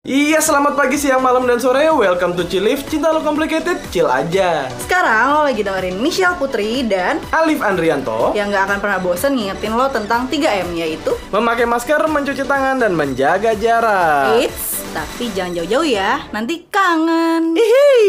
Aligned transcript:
Iya, 0.00 0.40
selamat 0.40 0.80
pagi, 0.80 0.96
siang, 0.96 1.20
malam, 1.20 1.44
dan 1.44 1.60
sore. 1.60 1.84
Welcome 1.92 2.32
to 2.32 2.48
Chilif. 2.48 2.88
Cinta 2.88 3.12
lo 3.12 3.20
complicated, 3.20 3.76
chill 3.92 4.08
aja. 4.08 4.64
Sekarang 4.80 5.36
lo 5.36 5.40
lagi 5.44 5.60
dengerin 5.60 6.00
Michelle 6.00 6.40
Putri 6.40 6.80
dan 6.88 7.20
Alif 7.28 7.60
Andrianto, 7.60 8.32
yang 8.32 8.48
gak 8.48 8.64
akan 8.64 8.78
pernah 8.80 8.96
bosen 8.96 9.36
ngingetin 9.36 9.76
lo 9.76 9.92
tentang 9.92 10.24
3M 10.24 10.72
yaitu 10.72 11.12
memakai 11.28 11.68
masker, 11.68 12.00
mencuci 12.08 12.48
tangan, 12.48 12.80
dan 12.80 12.96
menjaga 12.96 13.52
jarak. 13.52 14.40
Eits, 14.40 14.88
tapi 14.96 15.28
jangan 15.36 15.60
jauh-jauh 15.60 15.84
ya, 15.84 16.24
nanti 16.32 16.64
kangen. 16.72 17.60
Hihi. 17.60 18.00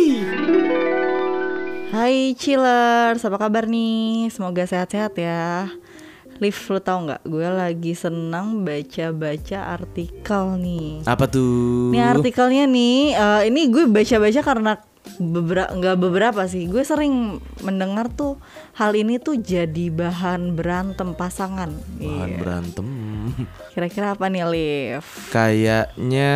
Hai 1.91 2.31
chillers, 2.39 3.19
apa 3.27 3.35
kabar 3.35 3.67
nih? 3.67 4.31
Semoga 4.31 4.63
sehat-sehat 4.63 5.11
ya. 5.19 5.67
Liv, 6.41 6.57
lu 6.73 6.81
tau 6.81 7.05
nggak? 7.05 7.21
Gue 7.21 7.45
lagi 7.45 7.93
senang 7.93 8.65
baca-baca 8.65 9.77
artikel 9.77 10.57
nih. 10.57 11.05
Apa 11.05 11.29
tuh? 11.29 11.93
Ini 11.93 12.01
artikelnya 12.01 12.65
nih, 12.65 13.13
eh, 13.13 13.41
ini 13.45 13.69
gue 13.69 13.85
baca-baca 13.85 14.41
karena 14.41 14.73
beberapa 15.21 15.69
nggak 15.69 15.97
beberapa 16.01 16.41
sih. 16.49 16.65
Gue 16.65 16.81
sering 16.81 17.37
mendengar 17.61 18.09
tuh 18.09 18.41
hal 18.73 18.97
ini 18.97 19.21
tuh 19.21 19.37
jadi 19.37 19.93
bahan 19.93 20.57
berantem 20.57 21.13
pasangan. 21.13 21.69
Bahan 22.01 22.25
Iya. 22.25 22.37
berantem. 22.41 22.87
Kira-kira 23.77 24.17
apa 24.17 24.25
nih, 24.25 24.41
Liv? 24.41 25.05
Kayaknya, 25.29 26.33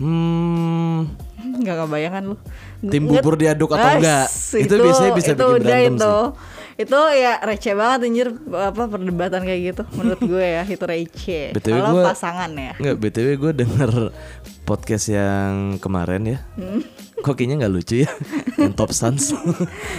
hmm, 0.00 0.98
Nggak 1.60 1.76
kebayangan 1.84 2.22
lu. 2.24 2.36
Tim 2.80 3.04
bubur 3.04 3.36
diaduk 3.36 3.76
atau 3.76 3.88
As, 3.88 3.96
enggak? 3.98 4.26
Itu 4.56 4.74
biasanya 4.78 5.12
bisa 5.12 5.30
itu 5.34 5.44
bikin 5.44 5.60
berantem 5.60 5.94
itu. 6.00 6.14
sih. 6.16 6.56
Itu 6.78 6.94
ya 7.10 7.42
receh 7.42 7.74
banget 7.74 8.06
anjir 8.06 8.28
apa 8.54 8.86
perdebatan 8.86 9.42
kayak 9.42 9.60
gitu 9.74 9.82
menurut 9.98 10.22
gue 10.22 10.46
ya 10.46 10.62
itu 10.62 10.84
receh. 10.86 11.50
BTW 11.50 11.74
Kalau 11.74 12.06
pasangan 12.06 12.50
ya. 12.54 12.72
Enggak, 12.78 12.96
BTW 13.02 13.28
gue 13.34 13.52
denger 13.66 13.90
podcast 14.68 15.10
yang 15.10 15.82
kemarin 15.82 16.22
ya. 16.22 16.38
Hmm. 16.54 16.86
Kok 17.18 17.34
kayaknya 17.34 17.54
nggak 17.58 17.72
lucu 17.72 17.94
ya? 17.98 18.10
yang 18.60 18.72
Top 18.72 18.90
Sons. 18.90 19.34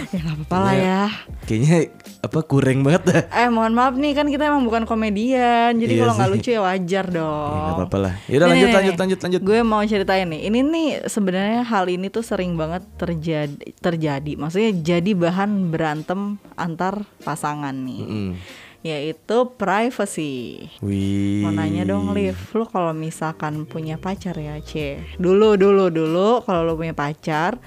Ya 0.08 0.18
nggak 0.18 0.36
apa-apa 0.40 0.56
lah 0.58 0.74
ya. 0.74 1.02
kayaknya 1.44 1.92
apa 2.20 2.40
kurang 2.42 2.80
banget 2.80 3.02
dah. 3.06 3.22
Eh 3.34 3.48
mohon 3.48 3.72
maaf 3.72 3.92
nih 3.92 4.12
kan 4.12 4.24
kita 4.24 4.44
emang 4.46 4.60
bukan 4.62 4.84
komedian 4.84 5.72
Jadi 5.72 5.88
Iya 5.90 6.00
kalau 6.02 6.14
nggak 6.14 6.30
lucu 6.30 6.48
ya 6.50 6.60
wajar 6.60 7.04
dong 7.06 7.48
Ya, 7.50 7.60
nggak 7.62 7.76
apa-apa 7.78 7.96
lah. 7.98 8.14
Yaudah 8.22 8.46
Nih, 8.46 8.52
lanjut, 8.52 8.60
nih, 8.62 8.74
lanjut, 8.74 8.76
nih. 8.90 9.00
lanjut, 9.00 9.18
lanjut. 9.20 9.40
Gue 9.42 9.58
mau 9.62 9.80
ceritain 9.82 10.26
nih 10.26 10.40
Ini 10.44 10.58
nih 10.62 10.88
sebenarnya 11.06 11.60
hal 11.62 11.84
ini 11.86 12.06
tuh 12.08 12.20
sering 12.20 12.52
banget 12.54 12.84
terjadi 12.94 13.56
terjadi 13.74 14.32
Maksudnya 14.36 14.70
jadi 14.74 15.10
bahan 15.12 15.50
berantem 15.68 16.20
antar 16.54 16.94
pasangan 17.20 17.72
nih 17.74 18.00
Mm. 18.02 18.32
Yaitu 18.80 19.52
privacy 19.60 20.66
Wih. 20.80 21.44
Mau 21.44 21.52
nanya 21.52 21.84
dong 21.84 22.16
Liv, 22.16 22.36
lu 22.56 22.64
kalau 22.64 22.96
misalkan 22.96 23.68
punya 23.68 24.00
pacar 24.00 24.32
ya 24.40 24.56
C 24.64 24.96
Dulu, 25.20 25.60
dulu, 25.60 25.92
dulu 25.92 26.40
kalau 26.48 26.64
lu 26.64 26.80
punya 26.80 26.96
pacar 26.96 27.60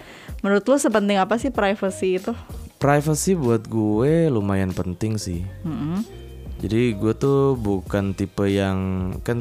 Menurut 0.44 0.68
lu 0.68 0.76
sepenting 0.76 1.16
apa 1.16 1.40
sih 1.40 1.56
privacy 1.56 2.20
itu? 2.20 2.36
Privacy 2.76 3.32
buat 3.32 3.64
gue 3.64 4.28
lumayan 4.28 4.76
penting 4.76 5.16
sih. 5.16 5.48
Mm-mm. 5.64 6.04
Jadi 6.60 7.00
gue 7.00 7.16
tuh 7.16 7.56
bukan 7.56 8.12
tipe 8.12 8.44
yang 8.52 9.12
kan 9.24 9.40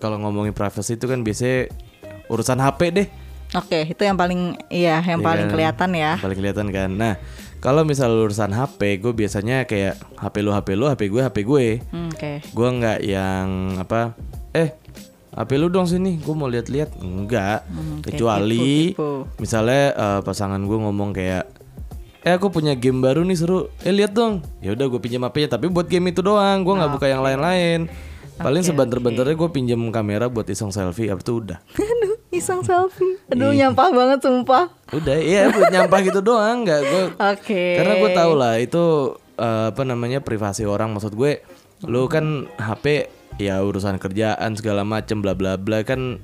kalau 0.00 0.16
ngomongin 0.16 0.56
privacy 0.56 0.96
itu 0.96 1.04
kan 1.04 1.20
biasanya 1.20 1.68
urusan 2.32 2.64
HP 2.64 2.80
deh. 2.96 3.08
Oke, 3.56 3.88
itu 3.88 4.02
yang 4.04 4.16
paling 4.16 4.56
iya, 4.68 5.00
yang 5.00 5.20
Iya 5.20 5.28
paling 5.28 5.46
kan? 5.48 5.52
kelihatan 5.52 5.90
ya. 5.96 6.12
Paling 6.20 6.36
kelihatan 6.36 6.66
kan. 6.68 6.90
Nah, 6.92 7.14
kalau 7.58 7.82
misal 7.82 8.14
urusan 8.14 8.50
HP, 8.50 9.02
gue 9.02 9.12
biasanya 9.12 9.66
kayak 9.66 9.98
HP 10.14 10.34
lu 10.40 10.50
HP 10.50 10.68
lu, 10.74 10.86
HP 10.86 11.02
gue 11.08 11.22
HP 11.22 11.36
gue. 11.42 11.66
Hmm, 11.90 12.08
Oke. 12.08 12.32
Gue 12.44 12.68
nggak 12.70 12.98
yang 13.02 13.48
apa? 13.76 14.14
Eh, 14.54 14.78
HP 15.34 15.50
lu 15.54 15.66
dong 15.66 15.86
sini, 15.86 16.18
gue 16.18 16.34
mau 16.34 16.46
lihat-lihat. 16.46 16.98
Enggak. 16.98 17.66
Hmm, 17.66 17.98
Kecuali 18.00 18.94
tipu-tipu. 18.94 19.26
misalnya 19.38 19.82
eh, 19.90 20.20
pasangan 20.22 20.60
gue 20.60 20.78
ngomong 20.78 21.12
kayak 21.12 21.44
Eh 22.18 22.34
aku 22.34 22.50
punya 22.50 22.74
game 22.74 22.98
baru 22.98 23.22
nih 23.22 23.38
seru. 23.38 23.70
Eh 23.80 23.94
lihat 23.94 24.10
dong. 24.12 24.42
Ya 24.58 24.74
udah 24.74 24.90
gue 24.90 25.00
pinjam 25.00 25.22
HP-nya 25.22 25.54
tapi 25.54 25.70
buat 25.70 25.86
game 25.86 26.10
itu 26.10 26.18
doang. 26.20 26.66
Gue 26.66 26.74
nggak 26.74 26.90
buka 26.92 27.06
yang 27.06 27.22
lain-lain. 27.22 27.86
Paling 28.36 28.62
Oke, 28.62 28.68
sebentar-bentarnya 28.70 29.34
gue 29.38 29.50
pinjam 29.50 29.78
kamera 29.88 30.26
buat 30.26 30.44
iseng 30.50 30.68
selfie. 30.70 31.08
Abis 31.08 31.24
itu 31.24 31.32
udah. 31.40 31.58
Aduh, 32.38 32.46
iseng 32.46 32.62
selfie. 32.62 33.18
Aduh, 33.28 33.50
Iya. 33.50 33.66
nyampah 33.66 33.88
banget 33.90 34.18
sumpah. 34.22 34.64
Udah, 34.88 35.18
iya 35.18 35.50
nyampah 35.50 35.98
gitu 36.00 36.22
doang. 36.22 36.62
Nggak 36.62 36.80
gue. 36.80 37.04
Oke. 37.34 37.64
Karena 37.74 37.94
gue 37.96 38.10
tau 38.12 38.32
lah 38.32 38.54
itu 38.56 38.84
eh, 39.34 39.66
apa 39.68 39.82
namanya 39.82 40.22
privasi 40.22 40.62
orang. 40.62 40.94
Maksud 40.94 41.12
gue, 41.12 41.42
lu 41.82 42.06
kan 42.06 42.46
HP 42.54 43.10
ya 43.36 43.60
urusan 43.60 44.00
kerjaan 44.00 44.56
segala 44.56 44.82
macem 44.82 45.20
bla 45.20 45.36
bla 45.36 45.60
bla 45.60 45.84
kan. 45.84 46.16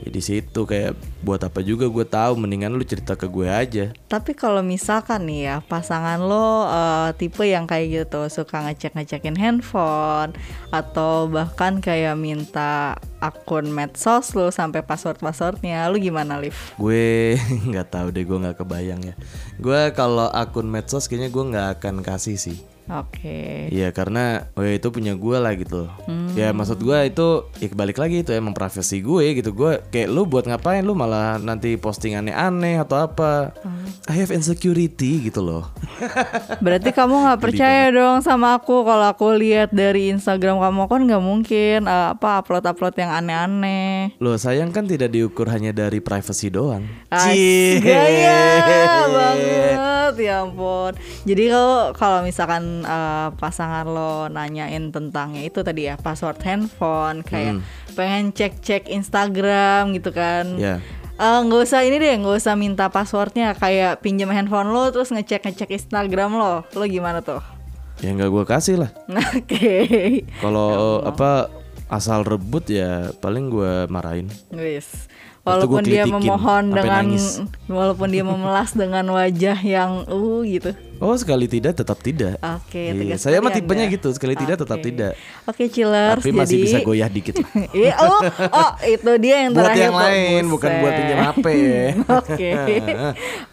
Ya 0.00 0.08
di 0.08 0.24
situ 0.24 0.64
kayak 0.64 0.96
buat 1.20 1.44
apa 1.44 1.60
juga 1.60 1.84
gue 1.84 2.02
tahu. 2.02 2.32
Mendingan 2.34 2.72
lu 2.72 2.82
cerita 2.82 3.14
ke 3.14 3.28
gue 3.28 3.44
aja. 3.44 3.92
Tapi 4.08 4.32
kalau 4.32 4.64
misalkan 4.64 5.28
nih 5.28 5.40
ya 5.44 5.56
pasangan 5.60 6.18
lo 6.18 6.64
eh, 6.66 7.10
tipe 7.14 7.44
yang 7.44 7.68
kayak 7.68 8.08
gitu 8.08 8.24
suka 8.26 8.64
ngecek-ngecekin 8.64 9.36
handphone 9.36 10.32
atau 10.72 11.28
bahkan 11.28 11.78
kayak 11.78 12.16
minta 12.16 12.96
akun 13.20 13.68
medsos 13.68 14.32
lo 14.32 14.48
sampai 14.48 14.80
password-passwordnya, 14.80 15.84
lu 15.92 16.00
gimana 16.00 16.40
Liv? 16.40 16.56
gue 16.80 17.36
nggak 17.68 17.92
tahu 17.92 18.08
deh 18.08 18.24
gue 18.24 18.38
nggak 18.40 18.64
kebayang 18.64 19.04
ya 19.04 19.14
gue 19.60 19.80
kalau 19.92 20.32
akun 20.32 20.64
medsos 20.64 21.04
kayaknya 21.04 21.28
gue 21.28 21.44
nggak 21.52 21.68
akan 21.76 22.00
kasih 22.00 22.40
sih 22.40 22.56
Oke. 22.90 23.70
Iya 23.70 23.94
karena 23.94 24.50
oh 24.58 24.66
ya 24.66 24.74
itu 24.74 24.90
punya 24.90 25.14
gue 25.14 25.36
lah 25.38 25.54
gitu 25.54 25.86
Hmm. 26.08 26.29
Ya 26.34 26.54
maksud 26.54 26.78
gue 26.80 26.98
itu 27.06 27.28
ya 27.58 27.66
balik 27.72 27.98
lagi 27.98 28.22
itu 28.22 28.30
emang 28.30 28.54
privasi 28.54 29.02
gue 29.02 29.38
gitu 29.38 29.50
Gue 29.54 29.82
kayak 29.90 30.08
lu 30.10 30.26
buat 30.26 30.46
ngapain 30.46 30.82
lu 30.82 30.94
malah 30.94 31.40
nanti 31.40 31.74
postingannya 31.74 32.34
aneh 32.34 32.78
atau 32.80 33.00
apa 33.00 33.52
Hmm. 33.60 33.84
I 34.08 34.16
have 34.20 34.32
insecurity 34.32 35.28
gitu 35.28 35.44
loh 35.44 35.68
Berarti 36.64 36.90
kamu 36.92 37.28
nggak 37.28 37.40
percaya 37.40 37.92
dong 37.92 38.24
sama 38.24 38.56
aku 38.56 38.82
kalau 38.84 39.06
aku 39.10 39.36
lihat 39.36 39.70
dari 39.70 40.08
Instagram 40.12 40.60
kamu 40.60 40.88
kan 40.88 41.00
nggak 41.04 41.22
mungkin 41.24 41.78
eh, 41.84 42.08
apa 42.16 42.40
upload-upload 42.40 42.94
yang 42.96 43.10
aneh-aneh. 43.12 44.16
Loh 44.18 44.36
sayang 44.40 44.72
kan 44.72 44.88
tidak 44.88 45.12
diukur 45.12 45.48
hanya 45.52 45.70
dari 45.70 46.00
privasi 46.00 46.48
doang 46.48 46.84
Cie. 47.12 47.80
gaya 47.84 48.40
banget 49.10 50.14
ya 50.26 50.42
ampun. 50.44 50.92
Jadi 51.24 51.42
kalau 51.52 51.92
kalau 51.94 52.18
misalkan 52.24 52.82
eh, 52.84 53.28
pasangan 53.36 53.86
lo 53.86 54.26
nanyain 54.28 54.90
tentangnya 54.90 55.42
itu 55.46 55.60
tadi 55.60 55.90
ya 55.90 55.94
password 56.20 56.44
handphone 56.44 57.24
kayak 57.24 57.64
pengen 57.96 58.28
cek-cek 58.36 58.92
Instagram 58.92 59.96
gitu 59.96 60.12
kan. 60.12 60.60
Ya 60.60 60.84
Eh, 61.20 61.40
nggak 61.44 61.68
usah 61.68 61.84
ini 61.84 62.00
deh, 62.00 62.16
nggak 62.16 62.40
usah 62.40 62.56
minta 62.56 62.88
passwordnya 62.88 63.52
kayak 63.52 64.00
pinjam 64.00 64.32
handphone 64.32 64.72
lo 64.72 64.88
terus 64.88 65.12
ngecek 65.12 65.52
ngecek 65.52 65.68
Instagram 65.68 66.32
lo, 66.32 66.64
lo 66.64 66.84
gimana 66.88 67.20
tuh? 67.20 67.40
ya 68.00 68.16
nggak 68.16 68.32
gue 68.32 68.44
kasih 68.48 68.80
lah 68.80 68.90
Oke, 69.36 70.24
Kalau 70.40 71.04
apa 71.04 71.52
asal 71.92 72.24
rebut 72.24 72.64
ya 72.72 73.12
paling 73.20 73.52
gue 73.52 73.84
marahin 73.92 74.32
wis. 74.48 75.12
Walaupun 75.44 75.84
dia 75.84 76.08
memohon 76.08 76.72
dengan, 76.72 77.04
nangis. 77.04 77.44
walaupun 77.68 78.08
dia 78.08 78.24
memelas 78.24 78.72
dengan 78.80 79.04
wajah 79.12 79.60
yang 79.60 80.08
uh 80.08 80.40
gitu. 80.48 80.72
Oh 81.00 81.16
sekali 81.16 81.48
tidak 81.48 81.72
tetap 81.80 81.96
tidak. 82.04 82.36
Oke, 82.44 82.92
Iya, 82.92 82.92
tegas 82.92 83.20
saya 83.24 83.40
mah 83.40 83.48
tipenya 83.48 83.88
Anda. 83.88 83.96
gitu 83.96 84.12
sekali 84.12 84.36
tidak 84.36 84.60
tetap 84.60 84.78
tidak. 84.84 85.16
Oke, 85.48 85.72
chillers. 85.72 86.20
Tapi 86.20 86.30
masih 86.36 86.60
jadi... 86.60 86.64
bisa 86.68 86.78
goyah 86.84 87.08
dikit. 87.08 87.34
Iya, 87.70 87.96
oh, 88.02 88.20
oh, 88.50 88.70
itu 88.84 89.10
dia 89.22 89.46
yang 89.46 89.56
buat 89.56 89.72
terakhir 89.72 89.84
yang 89.88 89.94
tuh, 89.94 90.04
lain 90.04 90.42
bukan 90.52 90.70
buat 90.70 90.92
buset. 90.92 90.98
pinjam 91.00 91.20
HP 91.24 91.46
ya. 91.48 91.86
Oke, 92.20 92.50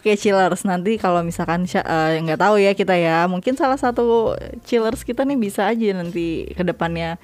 oke 0.00 0.12
chillers. 0.18 0.62
Nanti 0.68 0.92
kalau 1.00 1.24
misalkan 1.24 1.64
eh, 1.64 2.20
nggak 2.20 2.40
tahu 2.40 2.60
ya 2.60 2.72
kita 2.76 2.94
ya, 2.98 3.24
mungkin 3.30 3.56
salah 3.56 3.80
satu 3.80 4.36
chillers 4.68 5.00
kita 5.06 5.24
nih 5.24 5.38
bisa 5.38 5.64
aja 5.70 5.96
nanti 5.96 6.50
ke 6.52 6.62
depannya 6.66 7.16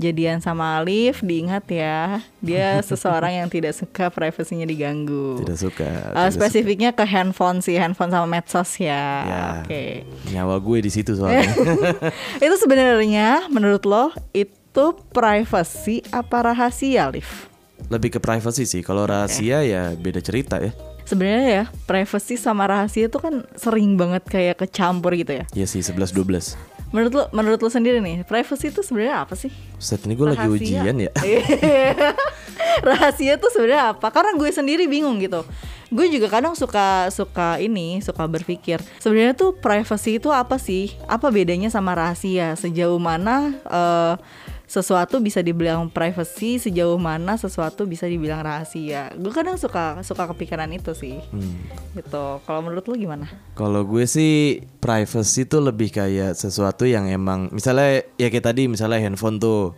jadian 0.00 0.40
sama 0.40 0.80
Alif. 0.80 1.20
Diingat 1.20 1.68
ya, 1.68 2.24
dia 2.40 2.80
seseorang 2.88 3.44
yang 3.44 3.48
tidak 3.52 3.76
suka 3.76 4.08
privasinya 4.08 4.64
diganggu. 4.64 5.44
Tidak 5.44 5.58
suka. 5.60 5.86
Eh, 5.86 6.12
tidak 6.16 6.32
spesifiknya 6.32 6.90
ke 6.96 7.04
handphone 7.04 7.60
sih, 7.60 7.76
handphone 7.76 8.10
sama 8.10 8.26
medsos 8.26 8.80
ya. 8.80 9.04
Ya. 9.28 9.44
Oke. 9.70 10.02
suka. 10.02 10.34
Nyawa 10.34 10.56
gue 10.58 10.78
di 10.82 10.90
situ 10.90 11.14
soalnya. 11.14 11.46
itu 12.44 12.56
sebenarnya 12.58 13.46
menurut 13.46 13.86
lo 13.86 14.10
itu 14.34 14.86
privacy 15.14 16.02
apa 16.10 16.50
rahasia, 16.50 17.06
Alif? 17.06 17.46
Lebih 17.86 18.18
ke 18.18 18.20
privacy 18.20 18.66
sih. 18.66 18.82
Kalau 18.82 19.06
rahasia 19.06 19.62
ya 19.62 19.94
beda 19.94 20.18
cerita 20.18 20.58
ya. 20.58 20.74
Sebenarnya 21.06 21.46
ya, 21.50 21.64
privacy 21.90 22.38
sama 22.38 22.70
rahasia 22.70 23.10
itu 23.10 23.18
kan 23.18 23.42
sering 23.58 23.98
banget 23.98 24.22
kayak 24.30 24.62
kecampur 24.62 25.10
gitu 25.18 25.42
ya. 25.42 25.44
Iya 25.58 25.66
sih 25.66 25.82
11 25.82 26.14
12. 26.14 26.54
Menurut 26.90 27.12
lo, 27.14 27.24
menurut 27.30 27.62
lo 27.62 27.70
sendiri 27.70 28.02
nih, 28.02 28.26
privacy 28.26 28.74
itu 28.74 28.82
sebenarnya 28.82 29.22
apa 29.22 29.38
sih? 29.38 29.50
Set 29.78 30.02
ini 30.10 30.18
gue 30.18 30.26
lagi 30.26 30.46
ujian 30.50 30.96
ya. 30.98 31.10
rahasia 32.86 33.38
tuh 33.38 33.50
sebenarnya 33.54 33.94
apa? 33.94 34.10
Karena 34.10 34.34
gue 34.34 34.50
sendiri 34.50 34.90
bingung 34.90 35.22
gitu. 35.22 35.46
Gue 35.90 36.06
juga 36.10 36.30
kadang 36.30 36.54
suka 36.58 37.10
suka 37.10 37.58
ini, 37.58 37.98
suka 37.98 38.22
berpikir 38.30 38.78
sebenarnya 39.02 39.34
tuh 39.34 39.54
privacy 39.58 40.18
itu 40.18 40.30
apa 40.30 40.58
sih? 40.58 40.94
Apa 41.06 41.30
bedanya 41.30 41.70
sama 41.70 41.94
rahasia? 41.94 42.54
Sejauh 42.58 42.98
mana 42.98 43.54
eh, 43.66 44.14
sesuatu 44.70 45.18
bisa 45.18 45.42
dibilang 45.42 45.90
privacy 45.90 46.62
sejauh 46.62 46.94
mana 46.94 47.34
sesuatu 47.34 47.82
bisa 47.84 48.06
dibilang 48.06 48.38
rahasia 48.38 49.10
gue 49.12 49.32
kadang 49.34 49.58
suka 49.58 49.98
suka 50.00 50.30
kepikiran 50.30 50.70
itu 50.70 50.94
sih 50.94 51.18
Hmm. 51.34 51.58
gitu 51.92 52.38
kalau 52.40 52.62
menurut 52.62 52.86
lu 52.86 52.94
gimana 52.96 53.26
Kalau 53.52 53.82
gue 53.82 54.06
sih 54.06 54.62
privacy 54.78 55.42
tuh 55.42 55.58
lebih 55.60 55.90
kayak 55.90 56.32
sesuatu 56.32 56.86
yang 56.86 57.10
emang 57.10 57.50
misalnya 57.50 58.06
ya 58.14 58.30
kayak 58.30 58.46
tadi 58.46 58.70
misalnya 58.70 59.02
handphone 59.02 59.36
tuh. 59.36 59.74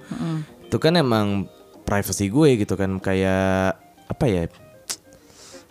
Itu 0.63 0.77
kan 0.77 0.95
emang 0.95 1.49
privacy 1.83 2.29
gue 2.29 2.61
gitu 2.61 2.77
kan 2.77 3.01
kayak 3.01 3.81
apa 4.07 4.25
ya? 4.25 4.45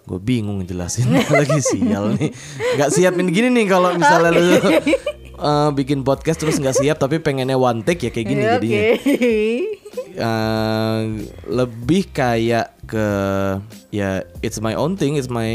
Gue 0.01 0.17
bingung 0.17 0.65
jelasin 0.65 1.13
lagi 1.29 1.61
sial 1.61 2.17
nih. 2.17 2.33
Gak 2.75 2.89
siapin 2.89 3.29
gini 3.29 3.53
nih 3.53 3.65
kalau 3.69 3.93
misalnya 3.93 4.33
lu 4.33 4.41
eh, 5.41 5.69
bikin 5.73 6.05
podcast 6.05 6.37
terus 6.39 6.61
nggak 6.61 6.77
siap 6.77 6.97
tapi 6.97 7.17
pengennya 7.17 7.57
one 7.57 7.81
take 7.81 8.07
ya 8.07 8.11
kayak 8.13 8.27
gini 8.29 8.43
Ya, 8.43 8.51
jadinya. 8.57 8.81
Eh, 10.11 10.99
lebih 11.47 12.11
kayak 12.11 12.75
ke 12.85 13.07
ya 13.89 14.21
it's 14.43 14.59
my 14.59 14.75
own 14.75 14.95
thing, 14.95 15.15
it's 15.15 15.31
my 15.31 15.49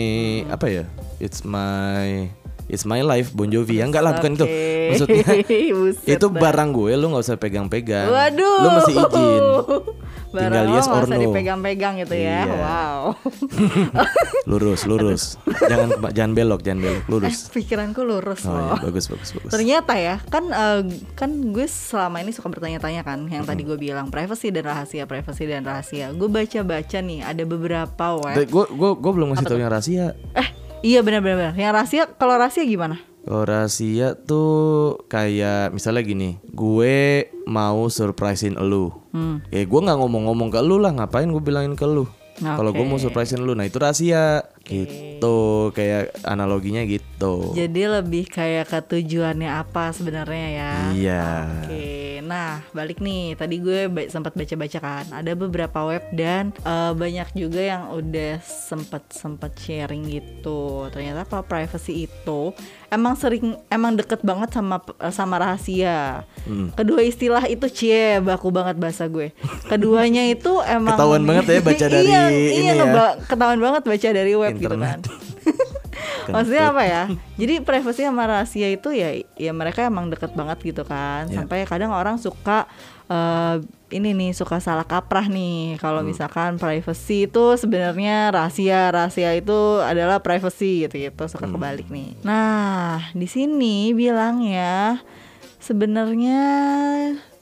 apa 0.49 0.67
ya? 0.67 0.85
It's 1.21 1.45
my 1.45 2.29
it's 2.67 2.83
my 2.83 3.01
life 3.01 3.31
Bon 3.33 3.47
Jovi 3.47 3.79
ya 3.79 3.87
enggak 3.87 4.03
lah 4.03 4.17
bukan 4.17 4.35
itu. 4.35 4.47
Oke. 4.49 4.65
Maksudnya 4.91 5.25
Buset 5.77 6.09
itu 6.19 6.27
barang 6.29 6.71
gue 6.73 6.93
lu 6.97 7.07
nggak 7.13 7.25
usah 7.25 7.37
pegang-pegang. 7.39 8.09
Waduh. 8.11 8.59
Lu 8.61 8.69
mesti 8.81 8.93
izin. 8.97 9.43
Barang 10.35 10.67
Tinggal 10.67 10.67
yes 10.75 10.87
or 10.87 11.05
no. 11.07 11.17
dipegang-pegang 11.17 11.95
gitu 12.03 12.17
ya. 12.17 12.45
Iya. 12.45 12.55
Wow. 12.57 13.01
Lurus, 14.51 14.87
lurus. 14.87 15.23
jangan 15.67 15.89
jangan 16.13 16.33
belok, 16.33 16.61
jangan 16.63 16.81
belok, 16.83 17.03
eh, 17.03 17.11
lurus. 17.11 17.37
pikiranku 17.51 18.03
lurus 18.03 18.47
Oh 18.47 18.55
loh. 18.55 18.79
ya, 18.79 18.87
bagus 18.87 19.07
bagus 19.11 19.31
bagus. 19.35 19.51
Ternyata 19.51 19.93
ya 19.99 20.23
kan 20.27 20.45
eh, 20.47 20.83
kan 21.15 21.31
gue 21.51 21.67
selama 21.67 22.23
ini 22.23 22.31
suka 22.31 22.47
bertanya-tanya 22.47 23.03
kan 23.03 23.27
yang 23.27 23.43
tadi 23.43 23.63
gue 23.63 23.75
bilang 23.75 24.07
privacy 24.07 24.55
dan 24.55 24.67
rahasia 24.67 25.03
privacy 25.05 25.47
dan 25.47 25.67
rahasia. 25.67 26.15
Gue 26.15 26.31
baca-baca 26.31 26.99
nih 27.01 27.21
ada 27.23 27.43
beberapa 27.43 28.07
web. 28.17 28.39
Gue 28.47 28.65
gue 28.71 28.91
gue 28.95 29.13
belum 29.13 29.35
ngasih 29.35 29.47
tau 29.47 29.59
yang 29.59 29.73
rahasia. 29.73 30.15
Eh 30.33 30.49
iya 30.85 31.03
benar-benar. 31.03 31.55
Yang 31.55 31.73
rahasia 31.75 32.03
kalau 32.15 32.39
rahasia 32.39 32.63
gimana? 32.63 33.03
Kalau 33.27 33.43
rahasia 33.43 34.15
tuh 34.15 35.03
kayak 35.11 35.75
misalnya 35.75 36.07
gini, 36.07 36.39
gue 36.47 37.27
mau 37.43 37.91
surprisein 37.91 38.55
elu. 38.55 38.95
Hmm. 39.11 39.43
Ya 39.51 39.67
gue 39.67 39.81
nggak 39.83 39.99
ngomong-ngomong 39.99 40.55
ke 40.55 40.63
lu 40.63 40.79
lah, 40.79 40.95
ngapain 40.95 41.27
gue 41.27 41.43
bilangin 41.43 41.75
ke 41.75 41.83
lu? 41.91 42.07
Kalau 42.37 42.71
gue 42.71 42.85
mau 42.87 43.01
surprisein 43.01 43.43
lu, 43.43 43.59
nah 43.59 43.67
itu 43.67 43.83
rahasia. 43.83 44.47
Gitu, 44.67 45.39
kayak 45.75 46.23
analoginya 46.27 46.83
gitu. 46.87 47.55
Jadi 47.55 47.83
lebih 47.87 48.27
kayak 48.27 48.67
ke 48.67 48.79
tujuannya 48.83 49.47
apa 49.47 49.95
sebenarnya 49.95 50.47
ya? 50.51 50.73
Iya. 50.91 51.27
Oke, 51.65 51.83
nah 52.27 52.61
balik 52.71 52.99
nih. 52.99 53.33
Tadi 53.33 53.57
gue 53.57 53.87
ba- 53.87 54.11
sempat 54.11 54.35
baca-baca 54.35 54.79
kan, 54.79 55.07
ada 55.11 55.33
beberapa 55.33 55.79
web 55.87 56.03
dan 56.13 56.51
eh, 56.61 56.93
banyak 56.93 57.33
juga 57.33 57.63
yang 57.63 57.83
udah 57.91 58.43
sempat 58.43 59.07
sempat 59.09 59.55
sharing 59.57 60.11
gitu. 60.11 60.91
Ternyata 60.91 61.25
kalau 61.25 61.47
privacy 61.47 62.05
itu 62.05 62.51
emang 62.91 63.15
sering 63.15 63.55
emang 63.69 63.95
deket 63.95 64.21
banget 64.21 64.51
sama 64.51 64.83
sama 65.09 65.39
rahasia. 65.39 66.27
Hmm. 66.43 66.75
Kedua 66.75 67.01
istilah 67.01 67.47
itu 67.47 67.71
cie 67.71 68.19
baku 68.19 68.51
banget 68.51 68.77
bahasa 68.77 69.07
gue. 69.07 69.31
Keduanya 69.67 70.27
itu 70.27 70.59
emang 70.77 70.99
Ketahuan 70.99 71.23
banget 71.23 71.45
ya 71.47 71.61
baca 71.63 71.87
dari 71.95 72.07
iya, 72.07 72.23
ini 72.29 72.61
iya, 72.67 72.75
ya. 72.75 73.07
ketahuan 73.25 73.61
banget 73.63 73.83
baca 73.87 74.09
dari 74.11 74.33
web 74.35 74.55
gitu 74.59 74.75
Internet. 74.75 75.07
kan. 75.07 75.36
Maksudnya 76.33 76.65
apa 76.73 76.83
ya? 76.83 77.03
Jadi 77.41 77.55
privacy 77.63 78.03
sama 78.03 78.27
rahasia 78.27 78.69
itu 78.73 78.91
ya 78.95 79.15
ya 79.37 79.53
mereka 79.53 79.87
emang 79.87 80.11
deket 80.11 80.33
banget 80.33 80.59
gitu 80.65 80.83
kan. 80.83 81.29
Ya. 81.29 81.43
Sampai 81.43 81.63
kadang 81.69 81.93
orang 81.93 82.17
suka 82.19 82.67
eh, 83.07 83.63
ini 83.95 84.11
nih 84.19 84.35
suka 84.35 84.59
salah 84.59 84.83
kaprah 84.83 85.31
nih 85.31 85.79
kalau 85.79 86.03
misalkan 86.03 86.59
privacy 86.59 87.31
itu 87.31 87.55
sebenarnya 87.55 88.35
rahasia, 88.35 88.91
rahasia 88.91 89.31
itu 89.39 89.79
adalah 89.79 90.19
privacy 90.19 90.87
gitu-gitu 90.87 91.31
suka 91.31 91.47
kebalik 91.47 91.87
nih. 91.87 92.19
Nah, 92.27 93.15
di 93.15 93.31
sini 93.31 93.95
bilangnya 93.95 94.99
sebenarnya 95.63 96.43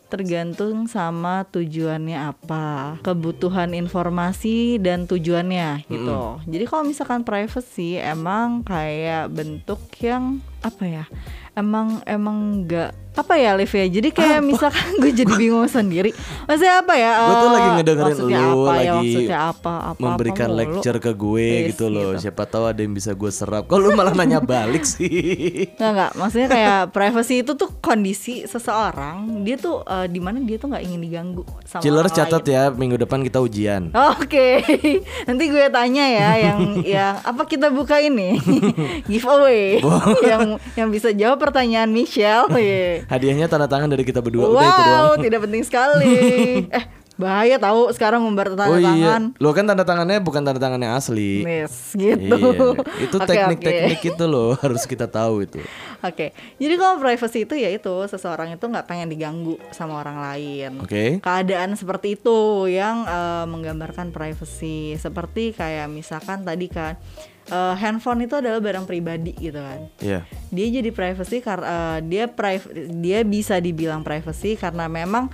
tergantung 0.08 0.86
sama 0.86 1.42
tujuannya 1.48 2.18
apa, 2.18 3.00
kebutuhan 3.02 3.72
informasi 3.74 4.78
dan 4.78 5.08
tujuannya 5.08 5.88
gitu. 5.90 6.38
Jadi 6.46 6.64
kalau 6.68 6.84
misalkan 6.86 7.26
privacy 7.26 7.98
emang 7.98 8.62
kayak 8.62 9.32
bentuk 9.32 9.80
yang 9.98 10.38
apa 10.64 10.84
ya? 10.86 11.04
Emang 11.54 12.02
emang 12.04 12.36
nggak 12.62 12.90
apa 13.14 13.38
ya 13.38 13.54
Liv 13.54 13.70
ya 13.70 13.86
jadi 13.86 14.10
kayak 14.10 14.42
misalkan 14.42 14.98
gue 14.98 15.14
jadi 15.14 15.38
bingung 15.38 15.70
sendiri 15.70 16.10
maksudnya 16.50 16.82
apa 16.82 16.98
ya 16.98 17.10
Gue 17.14 17.30
tuh 17.30 17.46
eh, 17.46 17.52
lagi 17.54 17.68
ngedengerin 17.70 18.06
maksudnya 18.10 18.40
lu 18.42 18.50
apa 18.50 18.58
ya 18.58 18.74
lagi 18.74 18.90
maksudnya 18.98 19.38
apa 19.46 19.74
apa 19.86 20.00
memberikan 20.02 20.48
apa 20.50 20.58
lecture 20.58 20.98
ke 20.98 21.12
gue 21.14 21.46
Yes, 21.46 21.66
gitu 21.70 21.86
loh. 21.86 22.10
gitu. 22.10 22.26
Siapa 22.26 22.42
tahu 22.42 22.64
ada 22.66 22.80
yang 22.82 22.90
bisa 22.90 23.14
gue 23.14 23.30
serap. 23.30 23.70
Kok 23.70 23.78
lu 23.78 23.94
malah 23.94 24.10
nanya 24.12 24.42
balik 24.42 24.82
sih? 24.82 25.06
Nggak 25.78 25.90
nggak, 25.94 26.10
maksudnya 26.18 26.48
kayak 26.50 26.78
privacy 26.90 27.34
itu 27.38 27.54
tuh 27.54 27.70
kondisi 27.78 28.34
seseorang 28.44 29.46
dia 29.46 29.56
tuh 29.56 29.86
eh, 29.86 30.10
di 30.10 30.18
mana 30.18 30.42
dia 30.42 30.58
tuh 30.58 30.74
nggak 30.74 30.82
ingin 30.82 30.98
diganggu 30.98 31.46
sama 31.62 31.86
Chiller 31.86 32.10
catat 32.10 32.42
lain. 32.42 32.50
ya 32.50 32.62
minggu 32.74 32.98
depan 32.98 33.22
kita 33.22 33.38
ujian. 33.38 33.94
Oke, 33.94 34.58
nanti 35.30 35.44
gue 35.46 35.64
tanya 35.70 36.02
ya 36.02 36.28
yang 36.50 36.58
yang 36.82 37.14
apa 37.22 37.46
kita 37.46 37.70
buka 37.70 38.02
ini 38.02 38.42
giveaway 39.06 39.78
yang 40.26 40.58
yang 40.74 40.90
bisa 40.90 41.14
jawab 41.14 41.43
pertanyaan 41.44 41.92
Michelle. 41.92 42.48
Hadiahnya 43.12 43.46
tanda 43.46 43.68
tangan 43.68 43.92
dari 43.92 44.02
kita 44.02 44.24
berdua. 44.24 44.48
Udah 44.48 44.64
itu 44.64 44.82
doang. 44.82 45.04
Wow, 45.04 45.12
tidak 45.20 45.40
penting 45.44 45.62
sekali. 45.62 46.16
eh 46.78 46.84
bahaya 47.14 47.56
tahu 47.56 47.90
sekarang 47.90 48.18
membar 48.20 48.50
tanda 48.50 48.66
Oh 48.66 48.74
iya, 48.74 48.90
tangan. 49.14 49.22
lo 49.38 49.50
kan 49.50 49.64
tanda 49.64 49.82
tangannya 49.82 50.18
bukan 50.18 50.42
tanda 50.42 50.58
tangan 50.58 50.78
yang 50.78 50.94
asli. 50.94 51.42
Yes, 51.42 51.94
gitu. 51.94 52.34
Iya, 52.74 53.06
itu 53.06 53.16
Oke, 53.22 53.28
teknik-teknik 53.28 54.00
oke. 54.00 54.10
itu 54.10 54.24
loh 54.24 54.50
harus 54.62 54.82
kita 54.82 55.06
tahu 55.06 55.42
itu. 55.42 55.62
Oke, 56.00 56.30
jadi 56.56 56.74
kalau 56.74 56.98
privacy 56.98 57.42
itu 57.42 57.54
ya 57.54 57.70
itu 57.70 57.94
seseorang 58.04 58.50
itu 58.50 58.60
nggak 58.60 58.84
pengen 58.84 59.08
diganggu 59.08 59.56
sama 59.70 59.96
orang 59.96 60.18
lain. 60.20 60.82
Oke. 60.82 61.18
Keadaan 61.18 61.74
seperti 61.74 62.14
itu 62.14 62.38
yang 62.66 63.02
eh, 63.02 63.46
menggambarkan 63.46 64.10
privacy. 64.10 64.94
Seperti 64.94 65.50
kayak 65.50 65.86
misalkan 65.86 66.42
tadi 66.42 66.66
kan 66.66 66.98
eh, 67.46 67.74
handphone 67.74 68.20
itu 68.20 68.34
adalah 68.34 68.58
barang 68.58 68.84
pribadi 68.84 69.32
gitu 69.34 69.56
kan. 69.56 69.86
Iya. 69.98 70.26
Dia 70.50 70.66
jadi 70.72 70.90
privacy 70.90 71.38
karena 71.38 72.02
dia 72.02 72.26
priv- 72.26 72.74
dia 72.94 73.22
bisa 73.22 73.56
dibilang 73.56 74.02
privacy 74.02 74.54
karena 74.54 74.84
memang 74.84 75.30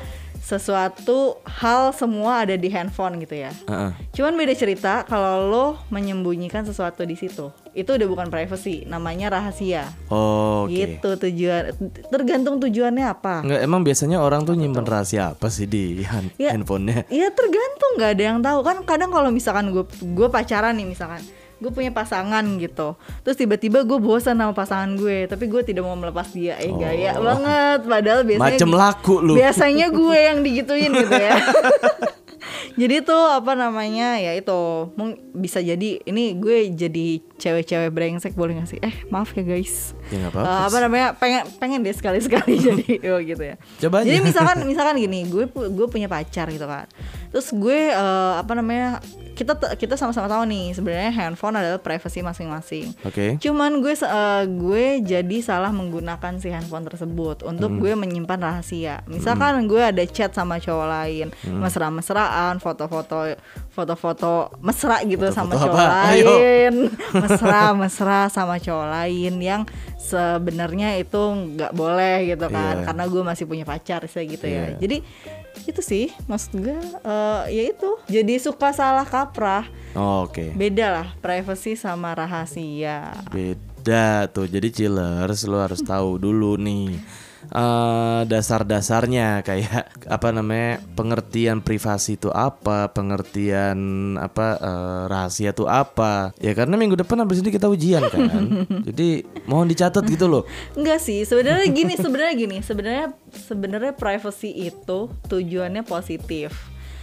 sesuatu 0.50 1.19
hal 1.47 1.94
semua 1.94 2.43
ada 2.43 2.55
di 2.55 2.67
handphone 2.67 3.23
gitu 3.23 3.38
ya. 3.38 3.55
Heeh. 3.64 3.94
Cuman 4.11 4.35
beda 4.35 4.50
cerita 4.52 5.06
kalau 5.06 5.47
lo 5.47 5.67
menyembunyikan 5.88 6.67
sesuatu 6.67 7.02
di 7.02 7.14
situ. 7.14 7.54
Itu 7.71 7.95
udah 7.95 8.02
bukan 8.04 8.26
privacy, 8.28 8.83
namanya 8.83 9.30
rahasia. 9.30 9.87
Oh, 10.11 10.66
Oke. 10.66 10.99
Gitu 10.99 11.11
tujuan 11.21 11.71
tergantung 12.11 12.59
tujuannya 12.59 13.07
apa. 13.07 13.40
Enggak, 13.40 13.61
emang 13.62 13.80
biasanya 13.80 14.19
orang 14.19 14.42
tuh 14.42 14.59
nyimpen 14.59 14.83
rahasia 14.83 15.33
apa 15.33 15.47
sih 15.47 15.64
di 15.64 16.02
han- 16.02 16.35
Ya. 16.35 16.50
handphonenya? 16.50 17.07
Iya 17.07 17.30
tergantung 17.30 17.90
nggak 17.95 18.11
ada 18.11 18.23
yang 18.25 18.38
tahu 18.40 18.59
kan 18.61 18.76
kadang 18.83 19.11
kalau 19.11 19.30
misalkan 19.30 19.71
gue 19.71 19.87
gue 19.87 20.28
pacaran 20.28 20.75
nih 20.75 20.87
misalkan 20.87 21.23
gue 21.61 21.71
punya 21.71 21.90
pasangan 21.90 22.40
gitu. 22.57 22.97
Terus 23.21 23.37
tiba-tiba 23.37 23.81
gue 23.83 23.99
bosan 23.99 24.35
sama 24.35 24.50
pasangan 24.50 24.90
gue 24.95 25.25
tapi 25.26 25.45
gue 25.45 25.61
tidak 25.62 25.85
mau 25.85 25.95
melepas 25.95 26.26
dia. 26.31 26.57
Eh 26.57 26.73
gaya 26.73 27.14
banget. 27.14 27.81
Padahal 27.85 28.21
biasanya 28.23 28.40
Oh. 28.43 28.57
Macem 28.57 28.71
laku 28.71 29.14
lu. 29.21 29.33
biasanya 29.35 29.87
gue 29.88 30.19
yang 30.19 30.38
digituin 30.40 30.90
gitu 30.90 31.14
ya. 31.14 31.37
Jadi 32.73 33.02
tuh 33.02 33.25
apa 33.31 33.52
namanya 33.52 34.17
ya 34.17 34.33
itu. 34.33 34.88
Bisa 35.33 35.61
jadi 35.61 36.00
ini 36.00 36.33
gue 36.35 36.71
jadi 36.71 37.07
cewek-cewek 37.37 37.90
brengsek 37.90 38.33
boleh 38.33 38.57
gak 38.57 38.69
sih? 38.69 38.81
Eh 38.81 39.05
maaf 39.07 39.35
ya 39.35 39.43
guys. 39.43 39.93
Ya 40.09 40.17
Eh, 40.17 40.25
apa-apa. 40.25 40.67
apa 40.67 40.76
namanya 40.81 41.07
pengen 41.12 41.43
pengen 41.59 41.81
deh 41.81 41.93
sekali 41.93 42.19
sekali 42.19 42.57
jadi 42.62 42.88
oh 43.07 43.21
gitu 43.21 43.43
ya. 43.45 43.57
Coba 43.79 44.00
aja. 44.00 44.07
jadi 44.07 44.19
misalkan 44.23 44.57
misalkan 44.71 44.97
gini 44.97 45.26
gue 45.26 45.45
gue 45.50 45.87
punya 45.87 46.07
pacar 46.07 46.49
gitu 46.49 46.64
kan 46.64 46.88
terus 47.30 47.50
gue 47.50 47.80
eh, 47.88 48.32
apa 48.37 48.52
namanya 48.52 48.99
kita 49.30 49.56
kita 49.72 49.96
sama-sama 49.96 50.28
tahu 50.28 50.44
nih 50.44 50.76
sebenarnya 50.76 51.08
handphone 51.10 51.56
adalah 51.56 51.80
privasi 51.80 52.20
masing-masing 52.20 52.92
Oke. 53.02 53.40
cuman 53.40 53.80
gue 53.80 53.94
eh, 53.94 54.42
gue 54.46 54.84
jadi 55.00 55.37
salah 55.40 55.70
menggunakan 55.70 56.37
si 56.37 56.50
handphone 56.50 56.84
tersebut 56.84 57.40
untuk 57.42 57.70
Hmm. 57.70 57.80
gue 57.80 57.92
menyimpan 57.96 58.37
rahasia 58.37 59.00
misalkan 59.06 59.64
gue 59.64 59.80
ada 59.80 60.04
chat 60.04 60.30
sama 60.30 60.58
cowok 60.58 60.87
lain 60.87 61.26
Hmm. 61.40 61.56
mesra-mesraan 61.56 62.58
foto-foto 62.58 63.32
foto-foto 63.70 64.32
mesra 64.60 65.00
gitu 65.02 65.25
sama 65.30 65.54
Foto-foto 65.54 65.72
cowok 65.72 65.80
apa? 65.80 65.96
Lain 66.12 66.75
mesra-mesra 67.22 68.20
sama 68.28 68.58
cowok 68.58 68.87
lain 68.90 69.34
yang 69.40 69.62
sebenarnya 70.11 70.99
itu 70.99 71.17
nggak 71.17 71.73
boleh 71.73 72.26
gitu 72.29 72.47
kan 72.47 72.75
Iya. 72.76 72.85
karena 72.85 73.05
gue 73.07 73.23
masih 73.23 73.45
punya 73.45 73.62
pacar 73.62 74.02
saya 74.05 74.26
gitu 74.26 74.43
ya 74.43 74.75
Iya. 74.75 74.79
jadi 74.79 74.97
itu 75.64 75.81
sih 75.81 76.07
maksud 76.26 76.59
gue 76.59 76.75
eh, 77.00 77.43
ya 77.49 77.62
itu 77.69 77.90
jadi 78.07 78.35
suka 78.37 78.71
salah 78.71 79.07
kaprah 79.07 79.71
Oh, 79.90 80.23
Oke. 80.23 80.50
beda 80.52 80.87
lah 80.93 81.09
privacy 81.19 81.75
sama 81.75 82.14
rahasia 82.14 83.11
Beda 83.31 84.29
tuh. 84.29 84.47
Jadi 84.47 84.71
chillers 84.71 85.43
lu 85.43 85.59
harus 85.59 85.81
tahu 85.81 86.14
dulu 86.14 86.55
nih. 86.55 86.95
Eh, 87.50 88.21
dasar-dasarnya 88.26 89.42
kayak 89.42 90.07
apa 90.07 90.28
namanya 90.30 90.80
pengertian 90.95 91.61
privasi 91.61 92.16
itu 92.16 92.30
apa, 92.30 92.90
pengertian 92.95 93.78
apa 94.16 94.47
eh, 94.59 95.02
rahasia 95.11 95.50
itu 95.52 95.66
apa. 95.66 96.33
Ya 96.38 96.54
karena 96.54 96.78
minggu 96.78 96.97
depan 96.97 97.21
habis 97.21 97.42
ini 97.42 97.50
kita 97.50 97.66
ujian 97.66 98.07
kan. 98.09 98.23
Jadi 98.88 99.26
mohon 99.45 99.66
dicatat 99.66 100.07
gitu 100.07 100.26
loh. 100.30 100.42
Enggak 100.78 101.02
sih, 101.02 101.26
sebenarnya 101.26 101.66
gini, 101.69 101.95
sebenarnya 101.99 102.35
gini, 102.38 102.57
sebenarnya 102.62 103.07
sebenarnya 103.35 103.92
privacy 103.92 104.71
itu 104.71 105.11
tujuannya 105.28 105.83
positif. 105.83 106.54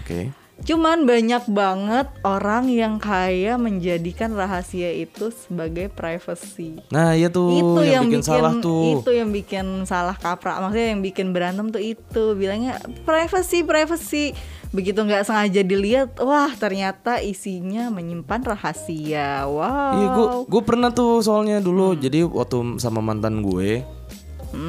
Oke. 0.03 0.46
Cuman 0.65 1.05
banyak 1.05 1.45
banget 1.53 2.07
orang 2.25 2.65
yang 2.73 2.97
kaya 2.97 3.61
menjadikan 3.61 4.33
rahasia 4.33 4.89
itu 4.89 5.29
sebagai 5.29 5.93
privacy. 5.93 6.81
Nah, 6.89 7.13
iya 7.13 7.29
tuh 7.29 7.53
itu 7.53 7.81
yang, 7.85 8.09
bikin, 8.09 8.25
salah 8.25 8.53
tuh. 8.57 8.99
Itu 8.99 9.11
yang 9.13 9.29
bikin 9.29 9.85
salah 9.85 10.17
kaprah. 10.17 10.57
Maksudnya 10.65 10.97
yang 10.97 11.01
bikin 11.05 11.29
berantem 11.29 11.69
tuh 11.69 11.83
itu 11.83 12.33
bilangnya 12.33 12.81
privacy, 13.05 13.61
privacy. 13.61 14.33
Begitu 14.73 14.99
nggak 14.99 15.23
sengaja 15.23 15.61
dilihat, 15.63 16.19
wah 16.19 16.51
ternyata 16.57 17.21
isinya 17.21 17.87
menyimpan 17.93 18.41
rahasia. 18.43 19.45
Wow. 19.47 19.93
Iya, 19.93 20.07
gue 20.11 20.27
gue 20.51 20.61
pernah 20.65 20.89
tuh 20.91 21.21
soalnya 21.21 21.61
dulu. 21.61 21.93
Hmm. 21.95 22.01
Jadi 22.01 22.25
waktu 22.27 22.81
sama 22.81 22.99
mantan 22.99 23.45
gue, 23.45 23.85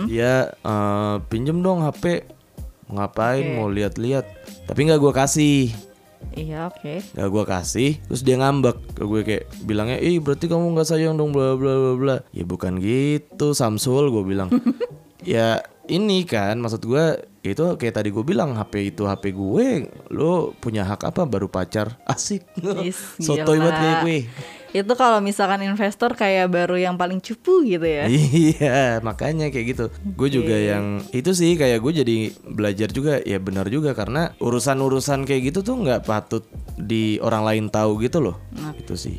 dia 0.07 0.53
eh, 0.53 1.17
pinjem 1.27 1.65
dong 1.65 1.83
HP. 1.83 2.38
Ngapain? 2.89 3.45
Oke. 3.45 3.55
Mau 3.57 3.69
lihat-lihat. 3.69 4.25
Tapi 4.65 4.81
nggak 4.89 5.01
gue 5.01 5.13
kasih. 5.13 5.63
Iya 6.35 6.71
oke. 6.71 7.15
Gak 7.15 7.31
gue 7.31 7.45
kasih, 7.47 7.91
terus 8.11 8.23
dia 8.27 8.37
ngambek 8.39 8.77
ke 8.95 9.03
gue 9.07 9.21
kayak 9.23 9.45
bilangnya, 9.63 9.99
ih 10.03 10.19
berarti 10.19 10.51
kamu 10.51 10.75
nggak 10.75 10.89
sayang 10.91 11.15
dong 11.15 11.31
bla 11.31 11.55
bla 11.55 11.73
bla 11.79 11.93
bla. 11.95 12.17
Ya 12.35 12.43
bukan 12.43 12.83
gitu, 12.83 13.55
Samsul 13.55 14.11
gue 14.11 14.27
bilang. 14.27 14.51
ya 15.23 15.63
ini 15.89 16.23
kan 16.29 16.61
maksud 16.61 16.85
gue 16.85 17.23
itu 17.43 17.63
kayak 17.81 18.03
tadi 18.03 18.09
gue 18.13 18.25
bilang 18.27 18.55
HP 18.59 18.93
itu 18.95 19.09
HP 19.09 19.33
gue, 19.33 19.67
lo 20.13 20.53
punya 20.59 20.85
hak 20.85 21.07
apa 21.07 21.25
baru 21.25 21.47
pacar 21.49 21.97
asik. 22.13 22.45
Is, 22.83 22.99
Sotoy 23.23 23.63
banget 23.63 23.79
kayak 23.79 23.97
gue. 24.05 24.19
Itu 24.73 24.93
kalau 25.01 25.25
misalkan 25.25 25.65
investor 25.65 26.13
kayak 26.13 26.53
baru 26.53 26.77
yang 26.77 27.01
paling 27.01 27.25
cupu 27.25 27.65
gitu 27.65 27.89
ya. 27.89 28.05
Iya, 28.09 29.01
makanya 29.01 29.49
kayak 29.49 29.67
gitu. 29.73 29.85
Gue 30.13 30.29
juga 30.29 30.57
yang 30.57 31.01
itu 31.17 31.33
sih 31.33 31.57
kayak 31.57 31.81
gue 31.81 31.93
jadi 32.05 32.17
belajar 32.45 32.89
juga 32.93 33.21
ya 33.25 33.41
benar 33.41 33.73
juga 33.73 33.97
karena 33.97 34.37
urusan-urusan 34.39 35.25
kayak 35.25 35.53
gitu 35.53 35.65
tuh 35.65 35.77
nggak 35.81 36.05
patut 36.05 36.45
di 36.77 37.17
orang 37.25 37.45
lain 37.49 37.65
tahu 37.73 38.05
gitu 38.05 38.21
loh. 38.21 38.37
Itu 38.77 38.95
sih. 39.01 39.17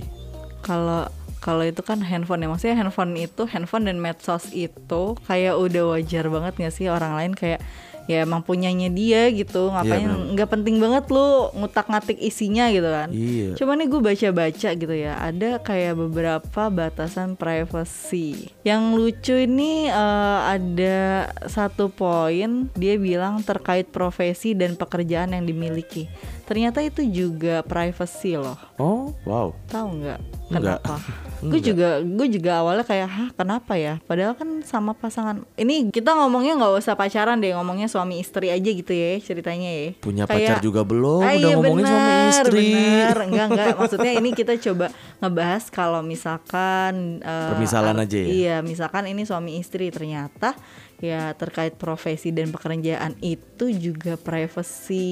Kalau 0.62 1.10
kalau 1.40 1.64
itu 1.64 1.80
kan 1.82 2.04
handphone 2.04 2.44
ya 2.44 2.52
maksudnya 2.52 2.76
handphone 2.76 3.16
itu 3.16 3.48
handphone 3.48 3.88
dan 3.88 3.98
medsos 3.98 4.52
itu 4.52 5.16
kayak 5.24 5.56
udah 5.56 5.96
wajar 5.96 6.28
banget 6.28 6.54
gak 6.60 6.74
sih 6.76 6.92
orang 6.92 7.16
lain 7.16 7.32
kayak 7.32 7.64
ya 8.10 8.26
emang 8.26 8.42
punyanya 8.42 8.90
dia 8.90 9.30
gitu 9.30 9.70
ngapain 9.70 10.02
bener. 10.02 10.34
nggak 10.34 10.50
penting 10.50 10.82
banget 10.82 11.06
lu 11.08 11.28
ngutak 11.54 11.86
ngatik 11.86 12.18
isinya 12.18 12.66
gitu 12.68 12.90
kan 12.90 13.08
Iya. 13.10 13.54
Cuman 13.54 13.78
nih 13.78 13.88
gue 13.88 14.02
baca-baca 14.02 14.70
gitu 14.74 14.96
ya, 14.96 15.14
ada 15.16 15.60
kayak 15.60 15.94
beberapa 15.96 16.62
batasan 16.68 17.38
privacy. 17.38 18.50
Yang 18.62 18.82
lucu 18.92 19.36
ini 19.38 19.86
eh, 19.86 20.40
ada 20.50 21.00
satu 21.46 21.88
poin 21.88 22.66
dia 22.74 22.98
bilang 22.98 23.42
terkait 23.42 23.86
profesi 23.88 24.52
dan 24.52 24.74
pekerjaan 24.74 25.32
yang 25.32 25.46
dimiliki. 25.46 26.10
Ternyata 26.44 26.82
itu 26.82 27.06
juga 27.06 27.62
privacy 27.62 28.34
loh. 28.34 28.58
Oh, 28.76 29.14
wow. 29.24 29.54
Tahu 29.68 29.88
nggak 30.02 30.20
Nggak. 30.50 30.82
kenapa? 30.82 30.96
gue 31.42 31.60
juga 31.62 31.90
gue 32.00 32.28
juga 32.30 32.60
awalnya 32.60 32.84
kayak 32.84 33.08
hah 33.08 33.30
kenapa 33.32 33.74
ya? 33.74 34.04
Padahal 34.04 34.34
kan 34.34 34.60
sama 34.62 34.92
pasangan. 34.92 35.48
Ini 35.56 35.88
kita 35.88 36.12
ngomongnya 36.14 36.56
nggak 36.56 36.74
usah 36.76 36.94
pacaran 36.94 37.38
deh, 37.38 37.52
ngomongnya 37.52 37.88
suami 37.88 38.20
istri 38.20 38.48
aja 38.48 38.70
gitu 38.70 38.90
ya 38.90 39.16
ceritanya 39.18 39.70
ya. 39.70 39.88
Punya 39.98 40.24
Kayak- 40.24 40.36
pacar 40.52 40.58
juga 40.60 40.82
belum, 40.84 41.22
Ah, 41.22 41.32
udah 41.32 41.40
iya, 41.40 41.56
ngomongin 41.56 41.86
suami 41.86 42.04
benar, 42.06 42.30
istri. 42.30 42.68
benar. 42.70 43.16
Enggak 43.30 43.46
enggak 43.48 43.76
maksudnya 43.76 44.12
ini 44.14 44.30
kita 44.32 44.54
coba 44.60 44.86
ngebahas 45.18 45.64
kalau 45.70 46.02
misalkan 46.02 46.94
eh, 47.20 47.50
Permisalan 47.50 47.96
ar- 47.96 48.04
aja 48.04 48.18
ya? 48.18 48.28
Iya, 48.28 48.56
misalkan 48.60 49.04
ini 49.06 49.24
suami 49.24 49.58
istri 49.58 49.88
ternyata 49.90 50.54
ya 51.00 51.32
terkait 51.32 51.74
profesi 51.74 52.30
dan 52.30 52.50
pekerjaan 52.50 53.16
itu 53.20 53.72
juga 53.72 54.16
privacy 54.16 55.08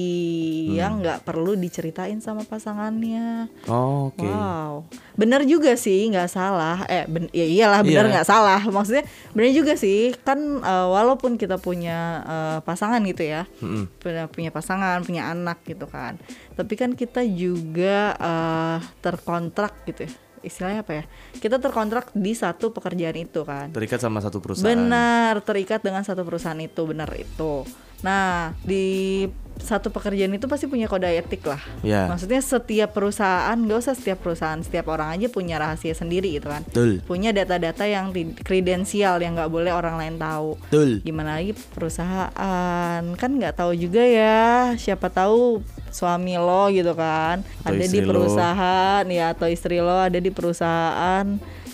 Hmm. 0.68 0.74
yang 0.74 0.92
nggak 0.98 1.22
perlu 1.22 1.52
diceritain 1.54 2.18
sama 2.18 2.42
pasangannya. 2.42 3.48
Oh, 3.64 4.08
Oke. 4.08 4.22
Wow, 4.22 4.84
bener 5.14 5.42
juga 5.42 5.74
sih, 5.74 6.06
nggak 6.06 6.28
salah. 6.28 6.84
Eh, 6.84 7.04
ben- 7.04 7.30
ya 7.30 7.42
iyalah 7.42 7.80
bener 7.80 8.04
Iya. 8.04 8.12
nggak 8.14 8.28
salah. 8.28 8.60
Maksudnya 8.62 9.04
bener 9.32 9.50
juga 9.50 9.74
sih. 9.74 10.12
Kan 10.20 10.38
eh, 10.58 10.86
walaupun 10.86 11.34
kita 11.34 11.56
punya 11.56 11.98
eh, 12.22 12.58
pasangan 12.62 13.00
gitu 13.02 13.24
ya, 13.24 13.48
Mm-mm. 13.58 13.88
punya 13.96 14.28
punya 14.28 14.50
pasangan, 14.50 15.00
punya 15.02 15.28
anak 15.28 15.64
gitu 15.64 15.84
kan. 15.84 16.20
Tapi 16.52 16.74
kan 16.74 16.92
kita 16.92 17.24
juga 17.24 18.12
eh, 18.14 18.78
terkontrak 19.00 19.72
gitu 19.84 20.04
ya. 20.04 20.12
Istilahnya 20.42 20.86
apa 20.86 20.92
ya? 20.92 21.04
Kita 21.38 21.56
terkontrak 21.58 22.14
di 22.14 22.32
satu 22.34 22.70
pekerjaan 22.70 23.16
itu 23.18 23.42
kan. 23.42 23.72
Terikat 23.74 24.00
sama 24.02 24.18
satu 24.22 24.38
perusahaan. 24.38 24.66
Benar, 24.68 25.42
terikat 25.42 25.80
dengan 25.82 26.02
satu 26.06 26.22
perusahaan 26.22 26.58
itu, 26.58 26.82
benar 26.86 27.10
itu. 27.16 27.64
Nah, 28.02 28.54
di 28.62 29.26
satu 29.58 29.90
pekerjaan 29.90 30.30
itu 30.30 30.46
pasti 30.46 30.70
punya 30.70 30.86
kode 30.86 31.10
etik 31.10 31.42
lah. 31.42 31.58
Ya. 31.82 32.06
Maksudnya 32.06 32.38
setiap 32.38 32.94
perusahaan, 32.94 33.58
gak 33.58 33.78
usah 33.82 33.94
setiap 33.98 34.22
perusahaan, 34.22 34.62
setiap 34.62 34.86
orang 34.86 35.18
aja 35.18 35.26
punya 35.26 35.58
rahasia 35.58 35.98
sendiri 35.98 36.30
gitu 36.38 36.46
kan. 36.46 36.62
Betul. 36.70 37.02
Punya 37.02 37.34
data-data 37.34 37.82
yang 37.82 38.14
kredensial 38.46 39.18
yang 39.18 39.34
nggak 39.34 39.50
boleh 39.50 39.74
orang 39.74 39.98
lain 39.98 40.14
tahu. 40.14 40.54
Betul. 40.70 41.02
Gimana 41.02 41.42
lagi 41.42 41.58
perusahaan 41.74 43.02
kan 43.18 43.30
nggak 43.34 43.58
tahu 43.58 43.74
juga 43.74 44.02
ya. 44.06 44.78
Siapa 44.78 45.10
tahu 45.10 45.66
suami 45.88 46.36
lo 46.36 46.68
gitu 46.68 46.92
kan 46.92 47.40
Atau 47.64 47.72
ada 47.74 47.80
di 47.80 47.88
istri 47.88 48.04
lo. 48.04 48.12
perusahaan 48.12 49.04
ya 49.08 49.32
atau 49.32 49.48
istri 49.48 49.80
lo 49.80 49.96
ada 49.96 50.20
di 50.20 50.28
perusahaan 50.28 51.24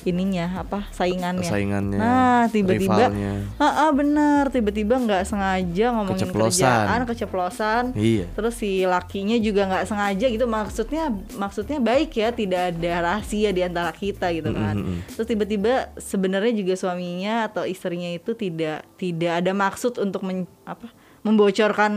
ininya 0.05 0.61
apa 0.61 0.89
saingannya. 0.93 1.49
Saingannya, 1.49 1.99
Nah 1.99 2.43
tiba-tiba, 2.53 3.09
ah 3.57 3.89
ah, 3.89 3.91
benar 3.91 4.53
tiba-tiba 4.53 5.01
nggak 5.01 5.25
sengaja 5.25 5.87
ngomongin 5.97 6.29
Keceplosan. 6.29 6.61
kerjaan, 6.61 7.01
keceplosan. 7.09 7.85
Iya. 7.97 8.27
Terus 8.37 8.55
si 8.61 8.85
lakinya 8.85 9.37
juga 9.41 9.69
nggak 9.69 9.85
sengaja 9.89 10.27
gitu 10.29 10.45
maksudnya 10.45 11.05
maksudnya 11.41 11.79
baik 11.81 12.13
ya 12.15 12.29
tidak 12.31 12.77
ada 12.77 12.93
rahasia 13.01 13.51
di 13.51 13.65
antara 13.65 13.91
kita 13.91 14.29
gitu 14.37 14.53
kan. 14.53 14.77
Mm-mm. 14.77 14.99
Terus 15.17 15.27
tiba-tiba 15.27 15.89
sebenarnya 15.97 16.53
juga 16.53 16.75
suaminya 16.77 17.49
atau 17.49 17.65
istrinya 17.65 18.13
itu 18.13 18.37
tidak 18.37 18.85
tidak 19.01 19.41
ada 19.41 19.53
maksud 19.57 19.97
untuk 19.99 20.23
men, 20.23 20.45
apa 20.69 20.89
membocorkan 21.25 21.93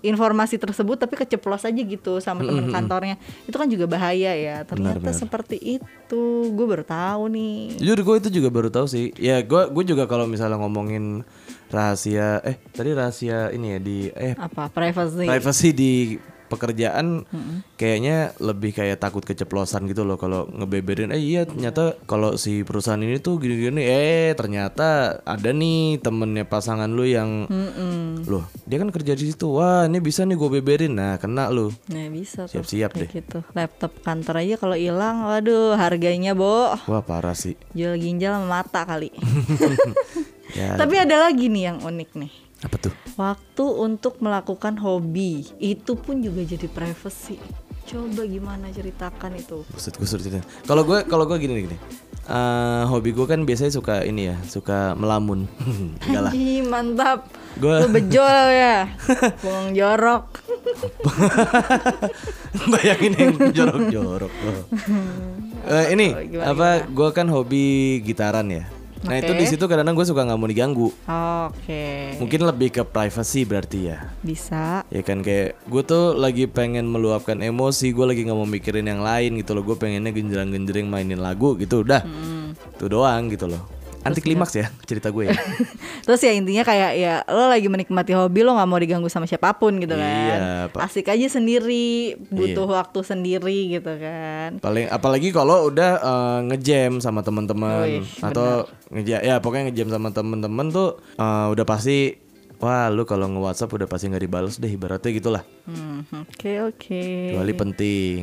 informasi 0.00 0.56
tersebut 0.56 0.94
tapi 0.96 1.18
keceplos 1.18 1.66
aja 1.66 1.76
gitu 1.76 2.22
sama 2.22 2.46
teman 2.46 2.70
kantornya. 2.70 3.18
Itu 3.44 3.58
kan 3.58 3.66
juga 3.66 3.90
bahaya 3.90 4.32
ya. 4.32 4.62
Ternyata 4.62 5.02
Benar, 5.02 5.10
benar. 5.10 5.18
seperti 5.18 5.56
itu. 5.58 6.22
Gue 6.54 6.66
baru 6.70 6.86
tahu 6.86 7.22
nih. 7.34 7.82
Jujur 7.82 7.98
gue 8.00 8.16
itu 8.22 8.30
juga 8.40 8.48
baru 8.48 8.70
tahu 8.70 8.86
sih. 8.86 9.10
Ya 9.18 9.42
gue 9.42 9.62
gue 9.68 9.84
juga 9.84 10.06
kalau 10.06 10.30
misalnya 10.30 10.56
ngomongin 10.56 11.26
rahasia 11.70 12.42
eh 12.42 12.58
tadi 12.70 12.90
rahasia 12.94 13.50
ini 13.50 13.74
ya 13.74 13.78
di 13.78 13.98
eh 14.10 14.34
Apa 14.34 14.70
privacy? 14.70 15.26
privacy 15.26 15.68
di 15.70 15.92
pekerjaan 16.50 17.22
kayaknya 17.78 18.34
lebih 18.42 18.74
kayak 18.74 18.98
takut 18.98 19.22
keceplosan 19.22 19.86
gitu 19.86 20.02
loh 20.02 20.18
kalau 20.18 20.50
ngebeberin 20.50 21.14
eh 21.14 21.22
iya 21.22 21.46
ternyata 21.46 21.94
kalau 22.04 22.34
si 22.34 22.66
perusahaan 22.66 22.98
ini 22.98 23.22
tuh 23.22 23.38
gini-gini. 23.38 23.86
Eh 23.86 24.34
ternyata 24.34 25.20
ada 25.22 25.50
nih 25.54 26.02
temennya 26.02 26.44
pasangan 26.44 26.90
lu 26.90 27.06
yang 27.06 27.46
Mm-mm. 27.46 28.26
loh 28.26 28.44
dia 28.66 28.82
kan 28.82 28.90
kerja 28.90 29.14
di 29.14 29.30
situ. 29.30 29.54
Wah 29.54 29.86
ini 29.86 30.02
bisa 30.02 30.26
nih 30.26 30.34
gue 30.34 30.50
beberin. 30.60 30.98
Nah 30.98 31.16
kena 31.22 31.46
lu. 31.48 31.70
Nah 31.88 32.10
bisa 32.10 32.50
tuh 32.50 32.60
Siap-siap 32.60 32.90
kayak 32.98 33.10
gitu. 33.14 33.38
Laptop 33.54 33.94
kantor 34.02 34.42
aja 34.42 34.54
kalau 34.58 34.74
hilang, 34.74 35.22
waduh 35.22 35.78
harganya 35.78 36.34
bo. 36.34 36.74
Wah 36.74 37.02
parah 37.06 37.38
sih. 37.38 37.54
Jual 37.72 37.94
ginjal 37.96 38.36
sama 38.42 38.60
mata 38.60 38.82
kali. 38.82 39.14
ya. 40.58 40.74
Tapi 40.74 40.94
ada 40.98 41.30
lagi 41.30 41.46
nih 41.46 41.62
yang 41.70 41.78
unik 41.84 42.10
nih. 42.18 42.32
Apa 42.60 42.76
tuh 42.76 42.92
Waktu 43.16 43.64
untuk 43.64 44.20
melakukan 44.24 44.80
hobi 44.80 45.44
itu 45.60 45.92
pun 45.96 46.24
juga 46.24 46.40
jadi 46.40 46.68
privacy. 46.72 47.36
Coba 47.84 48.22
gimana 48.24 48.70
ceritakan 48.72 49.36
itu? 49.36 49.60
Gue 49.66 50.06
suruh 50.06 50.22
cerita. 50.24 50.40
Kalau 50.64 50.86
gue 50.88 51.04
kalau 51.04 51.28
gue 51.28 51.36
gini 51.36 51.68
gini. 51.68 51.76
Eh, 52.30 52.82
hobi 52.86 53.10
gue 53.10 53.26
kan 53.26 53.42
biasanya 53.42 53.74
suka 53.74 54.06
ini 54.06 54.30
ya, 54.30 54.36
suka 54.46 54.94
melamun. 54.94 55.50
Enggak 56.06 56.22
lah. 56.30 56.32
Mantap. 56.64 57.20
Lu 57.58 57.88
bejol 57.90 58.46
ya. 58.54 58.88
Bongong 59.42 59.70
jorok. 59.74 60.24
Bayangin 62.72 63.12
yang 63.18 63.34
jorok-jorok. 63.50 64.32
Oh. 64.32 64.62
Eh, 65.66 65.84
ini 65.92 66.06
Oh, 66.14 66.22
gimana, 66.22 66.46
apa? 66.54 66.68
Gue 66.86 67.08
kan 67.10 67.26
hobi 67.26 67.98
gitaran 68.06 68.46
ya. 68.48 68.64
Nah 69.00 69.16
itu 69.16 69.32
Oke. 69.32 69.40
di 69.40 69.46
situ 69.48 69.64
kadang-kadang 69.64 69.96
gue 69.96 70.06
suka 70.06 70.28
nggak 70.28 70.38
mau 70.38 70.48
diganggu. 70.48 70.88
Oke. 71.48 71.84
Mungkin 72.20 72.40
lebih 72.44 72.68
ke 72.68 72.82
privacy 72.84 73.48
berarti 73.48 73.78
ya. 73.88 74.12
Bisa. 74.20 74.84
Ya 74.92 75.00
kan 75.00 75.24
kayak 75.24 75.56
gue 75.64 75.82
tuh 75.84 76.12
lagi 76.20 76.44
pengen 76.44 76.84
meluapkan 76.84 77.40
emosi, 77.40 77.96
gue 77.96 78.04
lagi 78.04 78.28
nggak 78.28 78.36
mau 78.36 78.44
mikirin 78.44 78.84
yang 78.84 79.00
lain 79.00 79.40
gitu 79.40 79.56
loh. 79.56 79.64
Gue 79.64 79.80
pengennya 79.80 80.12
genjerang-genjering 80.12 80.84
mainin 80.84 81.20
lagu 81.24 81.56
gitu, 81.56 81.80
udah. 81.80 82.04
Hmm. 82.04 82.52
Itu 82.76 82.92
doang 82.92 83.32
gitu 83.32 83.48
loh. 83.48 83.79
Anti 84.00 84.18
klimaks 84.18 84.54
ya 84.54 84.66
cerita 84.82 85.08
gue 85.08 85.28
ya. 85.28 85.36
Terus 86.08 86.20
ya 86.20 86.32
intinya 86.32 86.64
kayak 86.64 86.90
ya 86.94 87.14
lo 87.28 87.46
lagi 87.46 87.68
menikmati 87.68 88.12
hobi 88.12 88.40
lo 88.40 88.56
nggak 88.56 88.66
mau 88.66 88.80
diganggu 88.80 89.06
sama 89.06 89.24
siapa 89.24 89.52
pun 89.54 89.76
gitu 89.76 89.92
kan. 89.92 90.00
Iya. 90.00 90.72
Asik 90.72 91.06
aja 91.06 91.28
sendiri, 91.28 92.16
butuh 92.26 92.64
Iya. 92.64 92.74
waktu 92.80 93.00
sendiri 93.02 93.58
gitu 93.70 93.92
kan. 93.94 94.56
Paling 94.58 94.88
apalagi 94.88 95.28
kalau 95.30 95.68
udah 95.68 95.90
eh, 95.96 96.38
ngejam 96.48 96.98
sama 96.98 97.20
teman-teman 97.20 98.00
atau 98.18 98.64
ngejam 98.88 99.20
ya 99.20 99.36
pokoknya 99.38 99.68
ngejam 99.68 99.88
sama 99.90 100.08
teman-teman 100.10 100.66
tuh 100.68 100.96
eh, 101.14 101.46
udah 101.52 101.64
pasti 101.64 102.16
wah 102.56 102.88
lu 102.88 103.04
kalau 103.04 103.28
nge-WhatsApp 103.28 103.72
udah 103.72 103.88
pasti 103.88 104.08
nggak 104.08 104.20
dibales 104.22 104.56
deh 104.56 104.68
ibaratnya 104.68 105.10
gitulah. 105.12 105.42
Hmm, 105.68 106.04
Oke 106.24 106.60
oke. 106.60 107.04
Kecuali 107.36 107.52
penting 107.52 108.20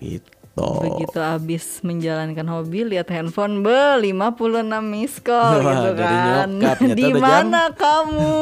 gitu. 0.00 0.39
Begitu 0.52 1.16
abis 1.16 1.80
menjalankan 1.80 2.44
hobi 2.44 2.84
lihat 2.84 3.08
handphone 3.08 3.62
be 3.62 3.72
56 4.02 4.60
miss 4.82 5.16
call 5.16 5.56
Wah, 5.56 5.72
gitu 5.72 5.90
kan. 5.94 6.48
nyokap, 6.50 6.78
Di 6.92 7.10
mana 7.14 7.70
kamu? 7.70 8.34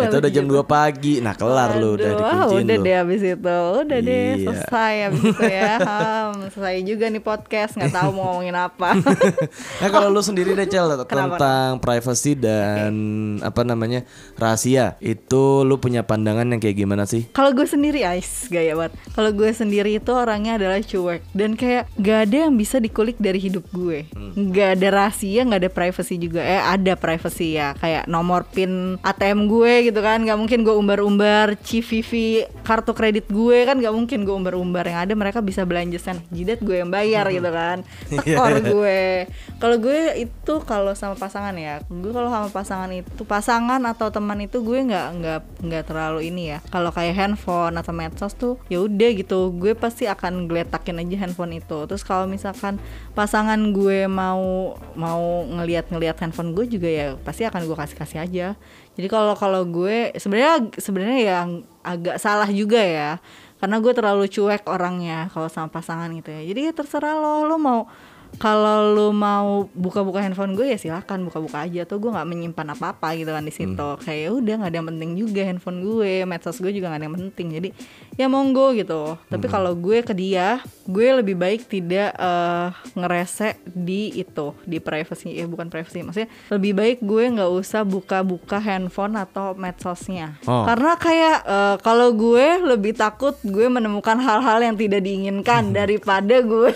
Itu 0.00 0.16
udah 0.16 0.30
jam 0.30 0.46
2 0.46 0.56
pagi. 0.62 1.18
Nah, 1.18 1.34
kelar 1.34 1.74
lu 1.74 1.98
udah 1.98 2.06
Aduh, 2.06 2.20
dikunciin 2.22 2.64
udah 2.64 2.76
lu. 2.76 2.84
deh 2.86 2.96
abis 2.96 3.20
itu 3.24 3.58
Udah 3.76 3.98
deh 3.98 4.24
Iya. 4.26 4.44
selesai 4.46 4.94
abis 5.04 5.22
itu 5.26 5.44
ya 5.44 5.72
Ham, 5.78 6.32
Selesai 6.48 6.76
juga 6.82 7.04
nih 7.06 7.20
podcast 7.20 7.72
nggak 7.74 7.92
tahu 7.92 8.08
mau 8.10 8.24
ngomongin 8.30 8.56
apa 8.56 8.90
Nah 9.82 9.88
kalau 9.90 10.08
lu 10.08 10.20
sendiri 10.20 10.54
deh 10.54 10.64
Cel 10.64 10.86
tentang 11.02 11.76
privacy 11.76 12.32
dan 12.32 12.94
apa 13.42 13.62
namanya 13.62 14.06
rahasia 14.34 14.94
itu 14.98 15.42
lu 15.62 15.76
punya 15.76 16.00
pandangan 16.00 16.46
yang 16.46 16.60
kayak 16.62 16.78
gimana 16.78 17.04
sih? 17.04 17.26
Kalau 17.30 17.50
gue 17.50 17.66
sendiri 17.66 18.00
Ais 18.02 18.46
gaya 18.46 18.72
banget 18.72 18.94
Kalau 19.12 19.30
gue 19.30 19.50
sendiri 19.50 19.90
itu 19.92 20.10
orangnya 20.10 20.56
adalah 20.56 20.78
cuek 20.78 21.20
Dan 21.32 21.55
kayak 21.56 21.84
gak 21.96 22.18
ada 22.28 22.36
yang 22.46 22.54
bisa 22.54 22.76
dikulik 22.78 23.16
dari 23.18 23.40
hidup 23.40 23.66
gue. 23.72 24.06
Gak 24.52 24.80
ada 24.80 24.88
rahasia, 24.92 25.42
gak 25.42 25.60
ada 25.64 25.70
privacy 25.72 26.14
juga. 26.20 26.44
Eh 26.44 26.60
ada 26.60 26.92
privacy 26.94 27.56
ya 27.56 27.72
Kayak 27.76 28.04
nomor 28.06 28.44
pin 28.46 29.00
ATM 29.00 29.48
gue 29.48 29.90
gitu 29.90 30.00
kan. 30.04 30.22
Gak 30.22 30.38
mungkin 30.38 30.62
gue 30.62 30.74
umbar-umbar 30.76 31.56
CVV 31.60 32.44
kartu 32.62 32.92
kredit 32.92 33.26
gue 33.30 33.64
kan 33.64 33.80
Gak 33.80 33.94
mungkin 33.96 34.22
gue 34.22 34.34
umbar-umbar. 34.34 34.84
Yang 34.86 35.00
ada 35.10 35.14
mereka 35.16 35.38
bisa 35.40 35.64
belanja 35.64 35.98
sen 35.98 36.20
Jidat 36.30 36.60
gue 36.62 36.84
yang 36.84 36.92
bayar 36.92 37.26
gitu 37.32 37.50
kan. 37.50 37.82
Tekor 38.12 38.60
gue. 38.60 39.26
Kalau 39.58 39.76
gue 39.80 40.00
itu 40.20 40.54
kalau 40.68 40.92
sama 40.92 41.16
pasangan 41.16 41.56
ya 41.56 41.80
Gue 41.88 42.12
kalau 42.12 42.28
sama 42.28 42.48
pasangan 42.52 42.90
itu 42.92 43.24
Pasangan 43.24 43.80
atau 43.88 44.12
teman 44.12 44.38
itu 44.44 44.60
gue 44.62 44.78
nggak 44.84 45.06
nggak 45.20 45.40
nggak 45.64 45.84
terlalu 45.88 46.28
ini 46.28 46.56
ya. 46.56 46.58
Kalau 46.68 46.92
kayak 46.92 47.16
handphone 47.16 47.74
atau 47.80 47.92
medsos 47.96 48.36
tuh 48.36 48.60
ya 48.68 48.82
udah 48.84 49.10
gitu. 49.16 49.50
Gue 49.56 49.72
pasti 49.72 50.04
akan 50.06 50.46
geletakin 50.50 51.02
aja 51.02 51.16
handphone 51.26 51.45
itu. 51.52 51.78
Terus 51.86 52.02
kalau 52.02 52.26
misalkan 52.26 52.78
pasangan 53.12 53.58
gue 53.74 54.06
mau 54.10 54.74
mau 54.94 55.22
ngelihat-ngelihat 55.46 56.18
handphone 56.22 56.54
gue 56.54 56.66
juga 56.66 56.88
ya 56.88 57.06
pasti 57.20 57.46
akan 57.46 57.66
gue 57.66 57.76
kasih 57.76 57.96
kasih 57.96 58.18
aja. 58.22 58.48
Jadi 58.96 59.06
kalau 59.10 59.34
kalau 59.36 59.62
gue 59.66 60.14
sebenarnya 60.16 60.72
sebenarnya 60.80 61.20
yang 61.22 61.48
agak 61.84 62.16
salah 62.22 62.48
juga 62.50 62.80
ya. 62.80 63.20
Karena 63.56 63.80
gue 63.80 63.92
terlalu 63.96 64.28
cuek 64.28 64.68
orangnya 64.68 65.32
kalau 65.32 65.48
sama 65.48 65.72
pasangan 65.72 66.12
gitu 66.12 66.28
ya. 66.28 66.42
Jadi 66.44 66.60
ya 66.68 66.72
terserah 66.76 67.16
lo 67.16 67.48
lo 67.48 67.56
mau 67.56 67.88
kalau 68.36 68.92
lu 68.92 69.08
mau 69.16 69.64
buka-buka 69.72 70.20
handphone 70.20 70.52
gue 70.52 70.68
ya 70.68 70.76
silakan 70.76 71.24
buka-buka 71.24 71.64
aja. 71.64 71.88
Tuh 71.88 71.96
gue 71.96 72.10
nggak 72.12 72.28
menyimpan 72.28 72.76
apa-apa 72.76 73.16
gitu 73.16 73.32
kan 73.32 73.40
di 73.40 73.54
situ. 73.54 73.88
Kayak 74.04 74.20
ya 74.20 74.30
udah 74.34 74.54
nggak 74.60 74.70
ada 74.70 74.78
yang 74.82 74.88
penting 74.92 75.10
juga 75.16 75.42
handphone 75.48 75.80
gue 75.80 76.12
medsos 76.28 76.60
gue 76.60 76.72
juga 76.74 76.92
nggak 76.92 77.00
ada 77.00 77.06
yang 77.08 77.16
penting. 77.16 77.48
Jadi 77.56 77.68
ya 78.16 78.26
monggo 78.26 78.72
gitu. 78.72 79.20
Tapi 79.28 79.46
kalau 79.46 79.76
gue 79.76 80.00
ke 80.00 80.16
dia 80.16 80.64
gue 80.88 81.08
lebih 81.20 81.36
baik 81.36 81.68
tidak 81.68 82.16
eh, 82.16 82.68
ngerese 82.96 83.60
di 83.64 84.08
itu 84.16 84.56
di 84.64 84.80
privacy. 84.80 85.36
Ya 85.36 85.44
bukan 85.44 85.68
privacy 85.68 86.00
maksudnya 86.00 86.32
lebih 86.48 86.72
baik 86.72 86.98
gue 87.04 87.24
nggak 87.28 87.50
usah 87.52 87.84
buka-buka 87.84 88.56
handphone 88.58 89.20
atau 89.20 89.52
medsosnya. 89.52 90.40
Oh. 90.48 90.64
karena 90.64 90.96
kayak 90.96 91.36
eh, 91.44 91.76
kalau 91.84 92.16
gue 92.16 92.46
lebih 92.64 92.96
takut 92.96 93.36
gue 93.44 93.68
menemukan 93.68 94.16
hal-hal 94.16 94.64
yang 94.64 94.76
tidak 94.80 95.04
diinginkan 95.04 95.76
daripada 95.76 96.40
gue 96.40 96.72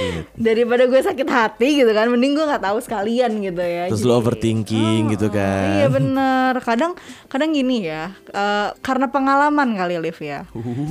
daripada 0.48 0.84
gue 0.84 1.00
sakit 1.00 1.28
hati 1.28 1.80
gitu 1.80 1.90
kan. 1.96 2.12
Mending 2.12 2.36
gue 2.36 2.44
nggak 2.44 2.64
tahu 2.68 2.78
sekalian 2.84 3.40
gitu 3.40 3.62
ya. 3.64 3.88
Terus 3.88 4.04
Jadi- 4.04 4.08
lu 4.12 4.14
overthinking 4.20 5.02
gitu 5.16 5.32
kan. 5.32 5.80
Iya 5.80 5.88
bener. 5.88 6.52
Kadang 6.60 6.92
kadang 7.32 7.56
gini 7.56 7.88
ya 7.88 8.12
eh, 8.28 8.68
Karena 8.84 9.08
pengalaman 9.08 9.72
kali 9.72 9.96
Liv 10.02 10.18
ya 10.20 10.44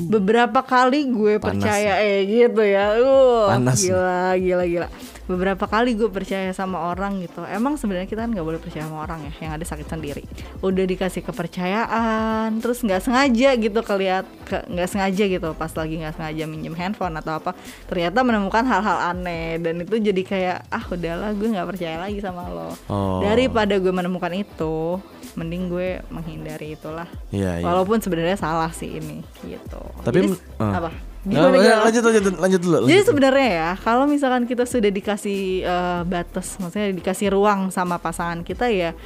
Beberapa 0.10 0.60
kali 0.64 1.08
gue 1.10 1.38
Panas. 1.38 1.62
percaya 1.64 2.02
Eh 2.02 2.26
gitu 2.26 2.62
ya 2.64 2.98
uh, 3.00 3.52
Panas. 3.52 3.80
Gila 3.84 4.36
gila 4.40 4.64
gila 4.68 4.88
Beberapa 5.32 5.64
kali 5.64 5.96
gue 5.96 6.08
percaya 6.08 6.52
sama 6.52 6.92
orang 6.92 7.24
gitu. 7.24 7.42
Emang 7.44 7.80
sebenarnya 7.80 8.06
kita 8.06 8.28
kan 8.28 8.32
gak 8.32 8.44
boleh 8.44 8.60
percaya 8.60 8.84
sama 8.84 9.02
orang 9.02 9.24
ya 9.24 9.34
Yang 9.42 9.52
ada 9.56 9.66
sakit 9.66 9.88
sendiri. 9.88 10.24
Udah 10.60 10.84
dikasih 10.84 11.24
kepercayaan 11.24 12.60
Terus 12.60 12.84
nggak 12.84 13.02
sengaja 13.02 13.50
gitu 13.56 13.80
keliat 13.80 14.26
ke- 14.44 14.68
nggak 14.68 14.90
sengaja 14.90 15.24
gitu 15.26 15.50
Pas 15.56 15.72
lagi 15.72 15.96
nggak 15.98 16.16
sengaja 16.16 16.44
minjem 16.46 16.76
handphone 16.76 17.16
atau 17.16 17.40
apa 17.40 17.56
Ternyata 17.88 18.22
menemukan 18.22 18.64
hal-hal 18.64 19.16
aneh. 19.16 19.56
Dan 19.58 19.82
itu 19.82 19.96
jadi 19.98 20.22
kayak 20.22 20.58
Ah 20.68 20.84
udahlah 20.86 21.32
gue 21.32 21.48
nggak 21.48 21.68
percaya 21.68 21.96
lagi 21.98 22.20
sama 22.20 22.48
lo. 22.48 22.76
Oh. 22.88 23.24
daripada 23.24 23.78
gue 23.78 23.92
menemukan 23.92 24.34
itu 24.34 25.00
mending 25.34 25.72
gue 25.72 25.90
menghindari 26.12 26.76
itulah. 26.76 27.08
Iya. 27.32 27.64
walaupun 27.64 28.04
sebenarnya 28.04 28.36
salah 28.36 28.72
sih 28.72 29.00
ini 29.00 29.24
gitu. 29.46 29.80
Tapi 30.04 30.28
Jadi, 30.28 30.36
eh. 30.60 30.74
apa 30.76 31.11
Gimana, 31.22 31.54
gimana? 31.54 31.84
lanjut 31.84 32.02
lanjut 32.02 32.24
lanjut 32.36 32.62
dulu. 32.62 32.76
jadi 32.82 32.88
lanjut 32.90 33.06
sebenarnya 33.06 33.50
ya 33.52 33.70
kalau 33.78 34.06
misalkan 34.06 34.44
kita 34.44 34.66
sudah 34.66 34.90
dikasih 34.90 35.40
eh, 35.62 36.02
batas 36.04 36.58
maksudnya 36.58 36.90
dikasih 36.92 37.30
ruang 37.30 37.70
sama 37.70 37.98
pasangan 37.98 38.42
kita 38.42 38.68
ya 38.68 38.98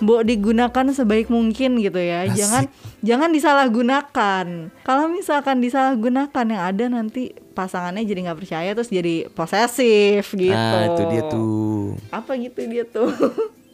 Mbok 0.00 0.24
digunakan 0.24 0.86
sebaik 0.90 1.28
mungkin 1.28 1.76
gitu 1.76 2.00
ya 2.00 2.24
Asik. 2.24 2.32
jangan 2.34 2.64
jangan 3.00 3.30
disalahgunakan 3.30 4.46
kalau 4.80 5.06
misalkan 5.06 5.60
disalahgunakan 5.60 6.44
yang 6.46 6.62
ada 6.64 6.84
nanti 6.90 7.22
pasangannya 7.52 8.02
jadi 8.02 8.20
nggak 8.24 8.38
percaya 8.40 8.70
terus 8.72 8.88
jadi 8.88 9.28
posesif 9.28 10.24
gitu 10.32 10.50
Nah, 10.50 10.88
itu 10.88 11.02
dia 11.06 11.22
tuh. 11.24 12.00
apa 12.10 12.32
gitu 12.34 12.60
dia 12.64 12.84
tuh 12.84 13.12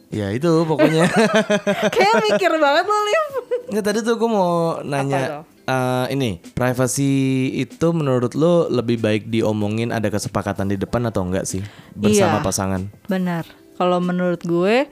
Ya 0.07 0.31
itu 0.31 0.47
pokoknya. 0.63 1.03
kayak 1.95 2.15
mikir 2.23 2.51
banget 2.55 2.85
loh 2.85 3.01
Liv 3.01 3.25
Nggak 3.67 3.83
tadi 3.83 3.99
tuh 4.01 4.15
gue 4.15 4.29
mau 4.29 4.79
nanya 4.81 5.43
eh, 5.67 6.05
ini 6.09 6.39
privasi 6.51 7.11
itu 7.53 7.87
menurut 7.91 8.33
lo 8.33 8.67
lebih 8.67 8.97
baik 8.97 9.27
diomongin 9.27 9.91
ada 9.91 10.07
kesepakatan 10.07 10.67
di 10.67 10.77
depan 10.77 11.03
atau 11.05 11.21
enggak 11.21 11.43
sih 11.43 11.61
bersama 11.93 12.39
Iya. 12.39 12.45
pasangan? 12.45 12.81
Benar. 13.05 13.43
Kalau 13.75 13.99
menurut 13.99 14.41
gue 14.41 14.89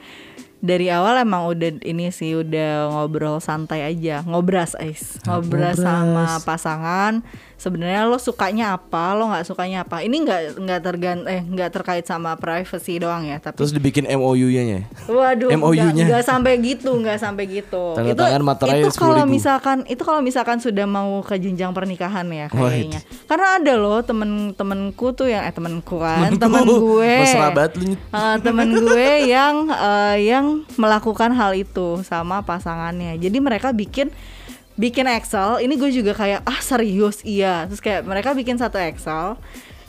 dari 0.56 0.88
awal 0.88 1.20
emang 1.20 1.46
udah 1.46 1.78
ini 1.82 2.08
sih 2.08 2.32
udah 2.34 2.88
ngobrol 2.88 3.38
santai 3.38 3.84
aja, 3.84 4.22
ngobras 4.22 4.72
ais, 4.74 5.20
ngobras, 5.22 5.76
ngobras. 5.76 5.84
sama 5.84 6.24
pasangan. 6.42 7.12
Sebenarnya 7.56 8.04
lo 8.04 8.20
sukanya 8.20 8.76
apa, 8.76 9.16
lo 9.16 9.32
nggak 9.32 9.48
sukanya 9.48 9.88
apa. 9.88 10.04
Ini 10.04 10.12
nggak 10.12 10.40
nggak 10.60 10.80
tergan 10.84 11.18
eh 11.24 11.40
nggak 11.40 11.72
terkait 11.72 12.04
sama 12.04 12.36
privacy 12.36 13.00
doang 13.00 13.24
ya, 13.24 13.40
tapi 13.40 13.56
Terus 13.56 13.72
dibikin 13.72 14.04
MOU-nya. 14.04 14.84
Waduh, 15.08 15.48
MOU-nya. 15.56 15.96
nggak 15.96 16.06
nggak 16.12 16.24
sampai 16.24 16.52
gitu, 16.60 16.92
nggak 17.00 17.16
sampai 17.16 17.44
gitu. 17.48 17.96
Tanda 17.96 18.12
itu 18.12 18.20
tangan 18.20 18.42
materai 18.44 18.84
itu 18.84 18.92
kalau 19.00 19.24
10.000. 19.24 19.32
misalkan 19.32 19.78
itu 19.88 20.02
kalau 20.04 20.20
misalkan 20.20 20.60
sudah 20.60 20.84
mau 20.84 21.24
ke 21.24 21.40
jenjang 21.40 21.72
pernikahan 21.72 22.28
ya 22.28 22.46
kayaknya. 22.52 23.00
Karena 23.24 23.48
ada 23.56 23.72
loh 23.80 24.04
temen-temenku 24.04 25.16
tuh 25.16 25.32
yang 25.32 25.48
eh 25.48 25.54
temenku 25.56 25.96
kan, 25.96 26.28
temen 26.36 26.64
gue. 26.84 27.14
Eh, 27.24 28.36
temen 28.44 28.68
gue 28.84 29.08
yang 29.24 29.72
eh, 29.72 30.16
yang 30.28 30.68
melakukan 30.76 31.32
hal 31.32 31.56
itu 31.56 32.04
sama 32.04 32.44
pasangannya. 32.44 33.16
Jadi 33.16 33.38
mereka 33.40 33.72
bikin 33.72 34.12
bikin 34.76 35.08
Excel. 35.08 35.60
Ini 35.60 35.74
gue 35.74 35.90
juga 35.90 36.12
kayak 36.12 36.44
ah 36.44 36.60
serius 36.60 37.20
iya. 37.24 37.64
Terus 37.66 37.80
kayak 37.80 38.04
mereka 38.04 38.32
bikin 38.32 38.56
satu 38.56 38.76
Excel 38.76 39.36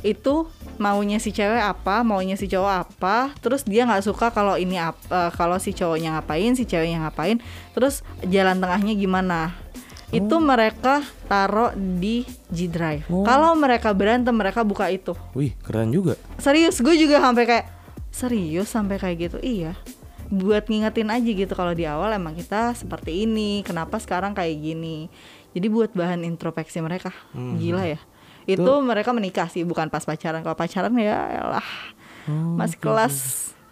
itu 0.05 0.45
maunya 0.77 1.17
si 1.17 1.33
cewek 1.33 1.57
apa, 1.57 2.05
maunya 2.05 2.37
si 2.37 2.45
cowok 2.45 2.73
apa, 2.85 3.33
terus 3.41 3.65
dia 3.65 3.81
nggak 3.83 4.05
suka 4.05 4.29
kalau 4.29 4.53
ini 4.53 4.77
ap- 4.77 5.01
eh, 5.09 5.33
kalau 5.33 5.57
si 5.57 5.73
cowoknya 5.73 6.13
ngapain, 6.13 6.53
si 6.53 6.69
ceweknya 6.69 7.01
ngapain, 7.01 7.41
terus 7.73 8.05
jalan 8.23 8.61
tengahnya 8.61 8.93
gimana. 8.93 9.57
Itu 10.07 10.39
mereka 10.39 11.03
taruh 11.27 11.75
di 11.75 12.23
G 12.47 12.69
Drive. 12.71 13.09
Kalau 13.09 13.57
mereka 13.57 13.91
berantem, 13.91 14.31
mereka 14.31 14.63
buka 14.63 14.87
itu 14.87 15.17
Wih, 15.35 15.51
keren 15.65 15.91
juga. 15.91 16.15
serius 16.39 16.79
gue 16.79 16.95
juga 16.95 17.19
sampai 17.19 17.43
kayak 17.43 17.65
serius 18.13 18.69
sampai 18.71 18.97
kayak 18.97 19.17
gitu 19.27 19.37
iya 19.43 19.75
buat 20.27 20.67
ngingetin 20.67 21.07
aja 21.07 21.29
gitu 21.31 21.53
kalau 21.55 21.71
di 21.71 21.87
awal 21.87 22.11
emang 22.11 22.35
kita 22.35 22.75
seperti 22.75 23.23
ini 23.23 23.63
kenapa 23.63 23.97
sekarang 23.99 24.35
kayak 24.35 24.59
gini. 24.59 25.07
Jadi 25.55 25.67
buat 25.71 25.91
bahan 25.95 26.27
introspeksi 26.27 26.83
mereka. 26.83 27.15
Gila 27.33 27.83
ya. 27.87 27.99
Itu 28.47 28.79
mereka 28.83 29.11
menikah 29.15 29.47
sih 29.47 29.63
bukan 29.63 29.87
pas 29.87 30.03
pacaran. 30.03 30.43
Kalau 30.43 30.55
pacaran 30.55 30.93
ya 30.99 31.47
elah 31.47 31.69
masih 32.27 32.75
kelas 32.79 33.15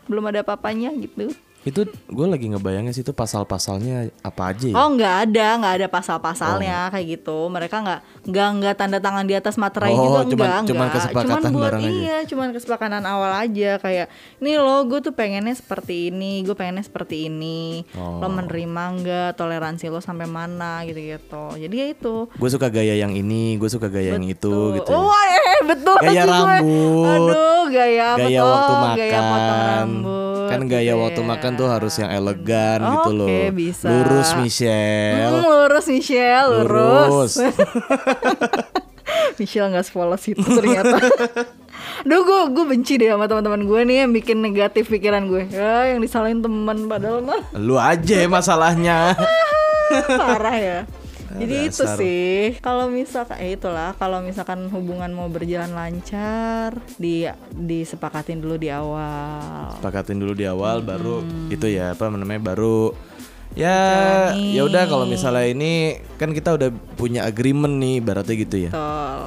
belum 0.07 0.31
ada 0.31 0.45
papanya 0.45 0.93
gitu 0.95 1.33
Itu 1.65 1.81
gue 1.89 2.25
lagi 2.25 2.45
ngebayangin 2.45 2.93
sih 2.93 3.01
itu 3.01 3.09
pasal-pasalnya 3.09 4.13
apa 4.21 4.53
aja 4.53 4.65
ya? 4.65 4.75
Oh 4.75 4.93
nggak 4.93 5.15
ada, 5.25 5.47
nggak 5.57 5.73
ada 5.75 5.87
pasal-pasalnya 5.89 6.77
kayak 6.89 7.05
gitu. 7.15 7.49
Mereka 7.49 7.75
nggak 7.75 7.99
nggak 8.23 8.49
nggak 8.55 8.73
tanda 8.75 8.97
tangan 8.99 9.25
di 9.25 9.33
atas 9.33 9.55
materai 9.55 9.91
Oh, 9.91 9.97
juga 9.97 10.19
cuman- 10.23 10.29
enggak, 10.29 10.61
cuman 10.63 10.77
enggak. 10.79 10.95
kesepakatan 10.95 11.25
cuman 11.35 11.51
buat 11.51 11.63
bareng 11.65 11.81
aja. 11.81 11.89
iya, 11.91 12.17
cuman 12.23 12.47
kesepakatan 12.51 13.03
awal 13.03 13.31
aja 13.35 13.71
kayak 13.75 14.07
ini 14.37 14.51
lo 14.55 14.77
gue 14.83 14.99
tuh 14.99 15.11
pengennya 15.11 15.51
seperti 15.51 16.07
ini, 16.07 16.41
gue 16.41 16.53
pengennya 16.53 16.81
seperti 16.81 17.25
ini. 17.25 17.81
Oh. 17.93 18.21
Lo 18.21 18.29
menerima 18.29 18.83
nggak 18.95 19.29
toleransi 19.33 19.89
lo 19.89 19.99
sampai 19.99 20.25
mana 20.25 20.85
gitu-gitu. 20.85 21.57
Jadi 21.57 21.75
ya 21.75 21.87
itu. 21.89 22.29
Gue 22.31 22.49
suka 22.49 22.69
gaya 22.69 22.93
yang 22.93 23.11
ini, 23.11 23.57
gue 23.57 23.67
suka 23.67 23.87
gaya 23.87 24.13
yang 24.13 24.23
itu 24.23 24.53
gitu. 24.75 24.91
Oh, 24.91 25.09
eh, 25.09 25.65
betul 25.65 25.97
Gaya 25.97 26.05
lagi 26.05 26.21
gue. 26.21 26.29
rambut. 26.29 27.07
Aduh, 27.07 27.61
gaya 27.67 28.07
gaya 28.15 28.37
tuh? 28.37 28.45
waktu 28.45 28.73
Gaya 28.95 29.17
potong 29.17 29.31
makan. 29.31 29.65
rambut. 29.65 30.24
Kan 30.51 30.61
gaya 30.69 30.93
gitu 30.93 31.01
waktu 31.01 31.21
ya. 31.21 31.27
makan 31.27 31.51
tuh 31.57 31.67
harus 31.69 31.93
yang 31.97 32.11
elegan 32.11 32.79
gitu 32.81 33.11
loh. 33.13 33.27
Oke, 33.29 33.43
bisa. 33.53 33.87
Lurus 33.87 34.29
Michelle. 34.37 35.35
Hmm, 35.39 35.45
lurus 35.45 35.85
Michelle, 35.89 36.49
lurus. 36.61 37.09
Lurus. 37.09 37.33
Michelle 39.39 39.69
nggak 39.71 39.85
sepolos 39.85 40.23
itu 40.25 40.41
ternyata. 40.41 40.97
Duh 42.07 42.21
gue 42.21 42.39
gue 42.53 42.65
benci 42.65 42.97
deh 42.97 43.09
sama 43.13 43.29
teman-teman 43.29 43.65
gue 43.65 43.81
nih 43.85 43.97
yang 44.05 44.11
bikin 44.13 44.37
negatif 44.41 44.89
pikiran 44.89 45.27
gue. 45.29 45.49
Ya 45.51 45.93
yang 45.93 45.99
disalahin 46.01 46.41
teman 46.41 46.89
padahal 46.89 47.21
mah 47.21 47.41
Lu 47.55 47.77
aja 47.77 48.25
ya 48.25 48.29
masalahnya. 48.29 49.13
parah 50.19 50.57
ya. 50.57 50.79
Jadi 51.35 51.55
itu 51.65 51.83
sih 51.95 52.33
kalau 52.59 52.87
misalkan 52.87 53.37
eh 53.37 53.53
itulah 53.53 53.91
kalau 53.95 54.19
misalkan 54.19 54.67
hubungan 54.69 55.11
mau 55.11 55.27
berjalan 55.27 55.71
lancar 55.71 56.75
di 56.95 57.27
disepakatin 57.51 58.39
dulu 58.39 58.55
di 58.55 58.69
awal. 58.69 59.75
Sepakatin 59.75 60.17
dulu 60.17 60.33
di 60.33 60.45
awal 60.45 60.79
baru 60.79 61.21
Hmm. 61.21 61.47
itu 61.49 61.67
ya 61.67 61.91
apa 61.91 62.07
namanya 62.07 62.53
baru 62.53 62.91
ya 63.55 63.77
ya 64.35 64.61
udah 64.61 64.83
kalau 64.83 65.07
misalnya 65.07 65.47
ini 65.47 65.71
kan 66.15 66.31
kita 66.31 66.55
udah 66.55 66.69
punya 66.95 67.23
agreement 67.23 67.79
nih 67.79 67.99
berarti 67.99 68.33
gitu 68.35 68.67
ya. 68.67 68.71
Betul. 68.71 69.19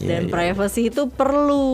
Iya, 0.00 0.08
Dan 0.16 0.22
iya. 0.26 0.32
privacy 0.32 0.88
itu 0.88 1.12
perlu 1.12 1.68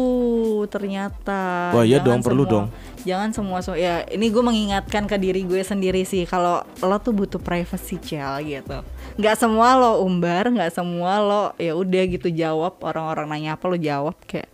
ternyata. 0.67 1.71
Wah, 1.71 1.87
Jangan 1.87 2.03
dong, 2.03 2.21
perlu 2.27 2.43
dong. 2.43 2.67
Jangan 3.07 3.31
semua 3.31 3.63
so 3.63 3.79
ya 3.79 4.03
ini 4.11 4.35
gue 4.35 4.43
mengingatkan 4.43 5.07
ke 5.07 5.15
diri 5.15 5.47
gue 5.47 5.63
sendiri 5.63 6.03
sih 6.03 6.27
kalau 6.27 6.59
lo 6.83 6.97
tuh 6.99 7.15
butuh 7.15 7.39
privacy 7.39 8.03
cel 8.03 8.43
gitu. 8.43 8.83
Nggak 9.17 9.37
semua 9.41 9.69
lo 9.81 10.05
umbar, 10.05 10.45
nggak 10.53 10.77
semua 10.77 11.13
lo 11.25 11.43
ya 11.57 11.73
udah 11.73 12.03
gitu 12.05 12.29
jawab 12.29 12.77
orang-orang 12.85 13.27
nanya 13.33 13.51
apa 13.57 13.65
lo 13.65 13.77
jawab 13.81 14.17
kayak 14.29 14.53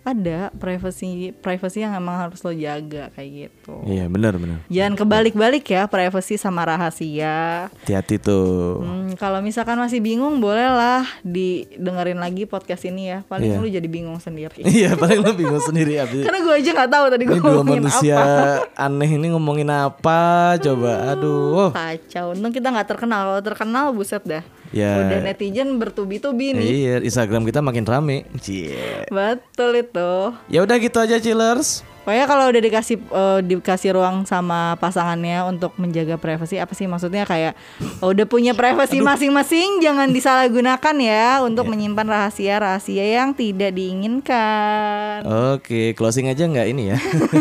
ada 0.00 0.48
privacy 0.56 1.36
privacy 1.36 1.84
yang 1.84 1.92
emang 1.92 2.16
harus 2.16 2.40
lo 2.40 2.56
jaga 2.56 3.12
kayak 3.12 3.30
gitu. 3.52 3.57
Iya 3.84 4.04
benar 4.06 4.34
benar. 4.34 4.64
Jangan 4.66 4.94
kebalik-balik 4.94 5.64
ya 5.64 5.84
privacy 5.84 6.34
sama 6.34 6.64
rahasia. 6.64 7.68
Hati-hati 7.78 8.16
tuh. 8.16 8.80
Hmm, 8.80 9.12
kalau 9.14 9.38
misalkan 9.38 9.76
masih 9.76 9.98
bingung 9.98 10.38
bolehlah 10.38 11.04
didengerin 11.22 12.16
lagi 12.16 12.44
podcast 12.44 12.84
ini 12.84 13.08
ya. 13.08 13.18
Paling 13.24 13.50
Iya. 13.50 13.58
lu 13.58 13.68
jadi 13.70 13.88
bingung 13.88 14.16
sendiri. 14.16 14.60
Iya 14.78 14.94
paling 14.94 15.20
lu 15.20 15.32
bingung 15.32 15.60
sendiri 15.60 15.98
abis. 16.04 16.24
Karena 16.24 16.40
gue 16.40 16.54
aja 16.54 16.70
nggak 16.72 16.90
tahu 16.90 17.04
tadi 17.08 17.22
gue 17.22 17.34
Ini 17.34 17.42
dua 17.42 17.54
ngomongin 17.54 17.82
manusia 17.82 18.14
apa. 18.14 18.44
aneh 18.74 19.10
ini 19.10 19.26
ngomongin 19.28 19.68
apa 19.68 20.20
coba 20.58 20.92
aduh. 21.12 21.70
Kacau. 21.70 22.32
Untung 22.32 22.50
kita 22.50 22.68
nggak 22.68 22.88
terkenal. 22.88 23.20
Kalau 23.28 23.42
terkenal 23.44 23.84
buset 23.92 24.22
dah. 24.22 24.44
Ya. 24.68 25.00
Udah 25.00 25.18
netizen 25.22 25.76
bertubi-tubi 25.76 26.52
nih. 26.52 26.68
Iya, 26.68 26.94
Instagram 27.00 27.42
kita 27.42 27.60
makin 27.60 27.82
rame. 27.82 28.28
Cie. 28.38 29.08
Betul 29.08 29.80
itu. 29.80 30.12
Ya 30.46 30.60
udah 30.60 30.76
gitu 30.76 30.98
aja 30.98 31.16
chillers. 31.16 31.80
Pokoknya 32.08 32.24
kalau 32.24 32.48
udah 32.48 32.62
dikasih 32.64 32.96
eh, 33.04 33.40
dikasih 33.44 33.92
ruang 33.92 34.24
sama 34.24 34.80
pasangannya 34.80 35.44
untuk 35.44 35.76
menjaga 35.76 36.16
privasi 36.16 36.56
apa 36.56 36.72
sih 36.72 36.88
maksudnya 36.88 37.28
kayak 37.28 37.52
oh, 38.00 38.16
udah 38.16 38.24
punya 38.24 38.56
privasi 38.56 39.04
masing-masing 39.04 39.84
jangan 39.84 40.08
disalahgunakan 40.08 40.96
ya 40.96 41.44
untuk 41.44 41.68
Iya. 41.68 41.72
menyimpan 41.76 42.08
rahasia-rahasia 42.08 43.04
yang 43.20 43.36
tidak 43.36 43.76
diinginkan. 43.76 45.20
Oke, 45.52 45.92
closing 45.92 46.32
aja 46.32 46.48
nggak 46.48 46.66
ini 46.72 46.96
ya? 46.96 46.98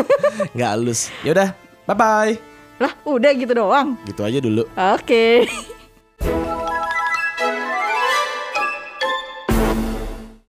Nggak 0.60 0.70
halus. 0.76 1.16
Ya 1.24 1.32
udah, 1.32 1.50
bye 1.88 1.96
bye. 1.96 2.36
Lah, 2.84 2.92
udah 3.08 3.32
gitu 3.40 3.56
doang. 3.56 3.96
Gitu 4.04 4.20
aja 4.20 4.40
dulu. 4.44 4.68
Oke. 4.76 5.48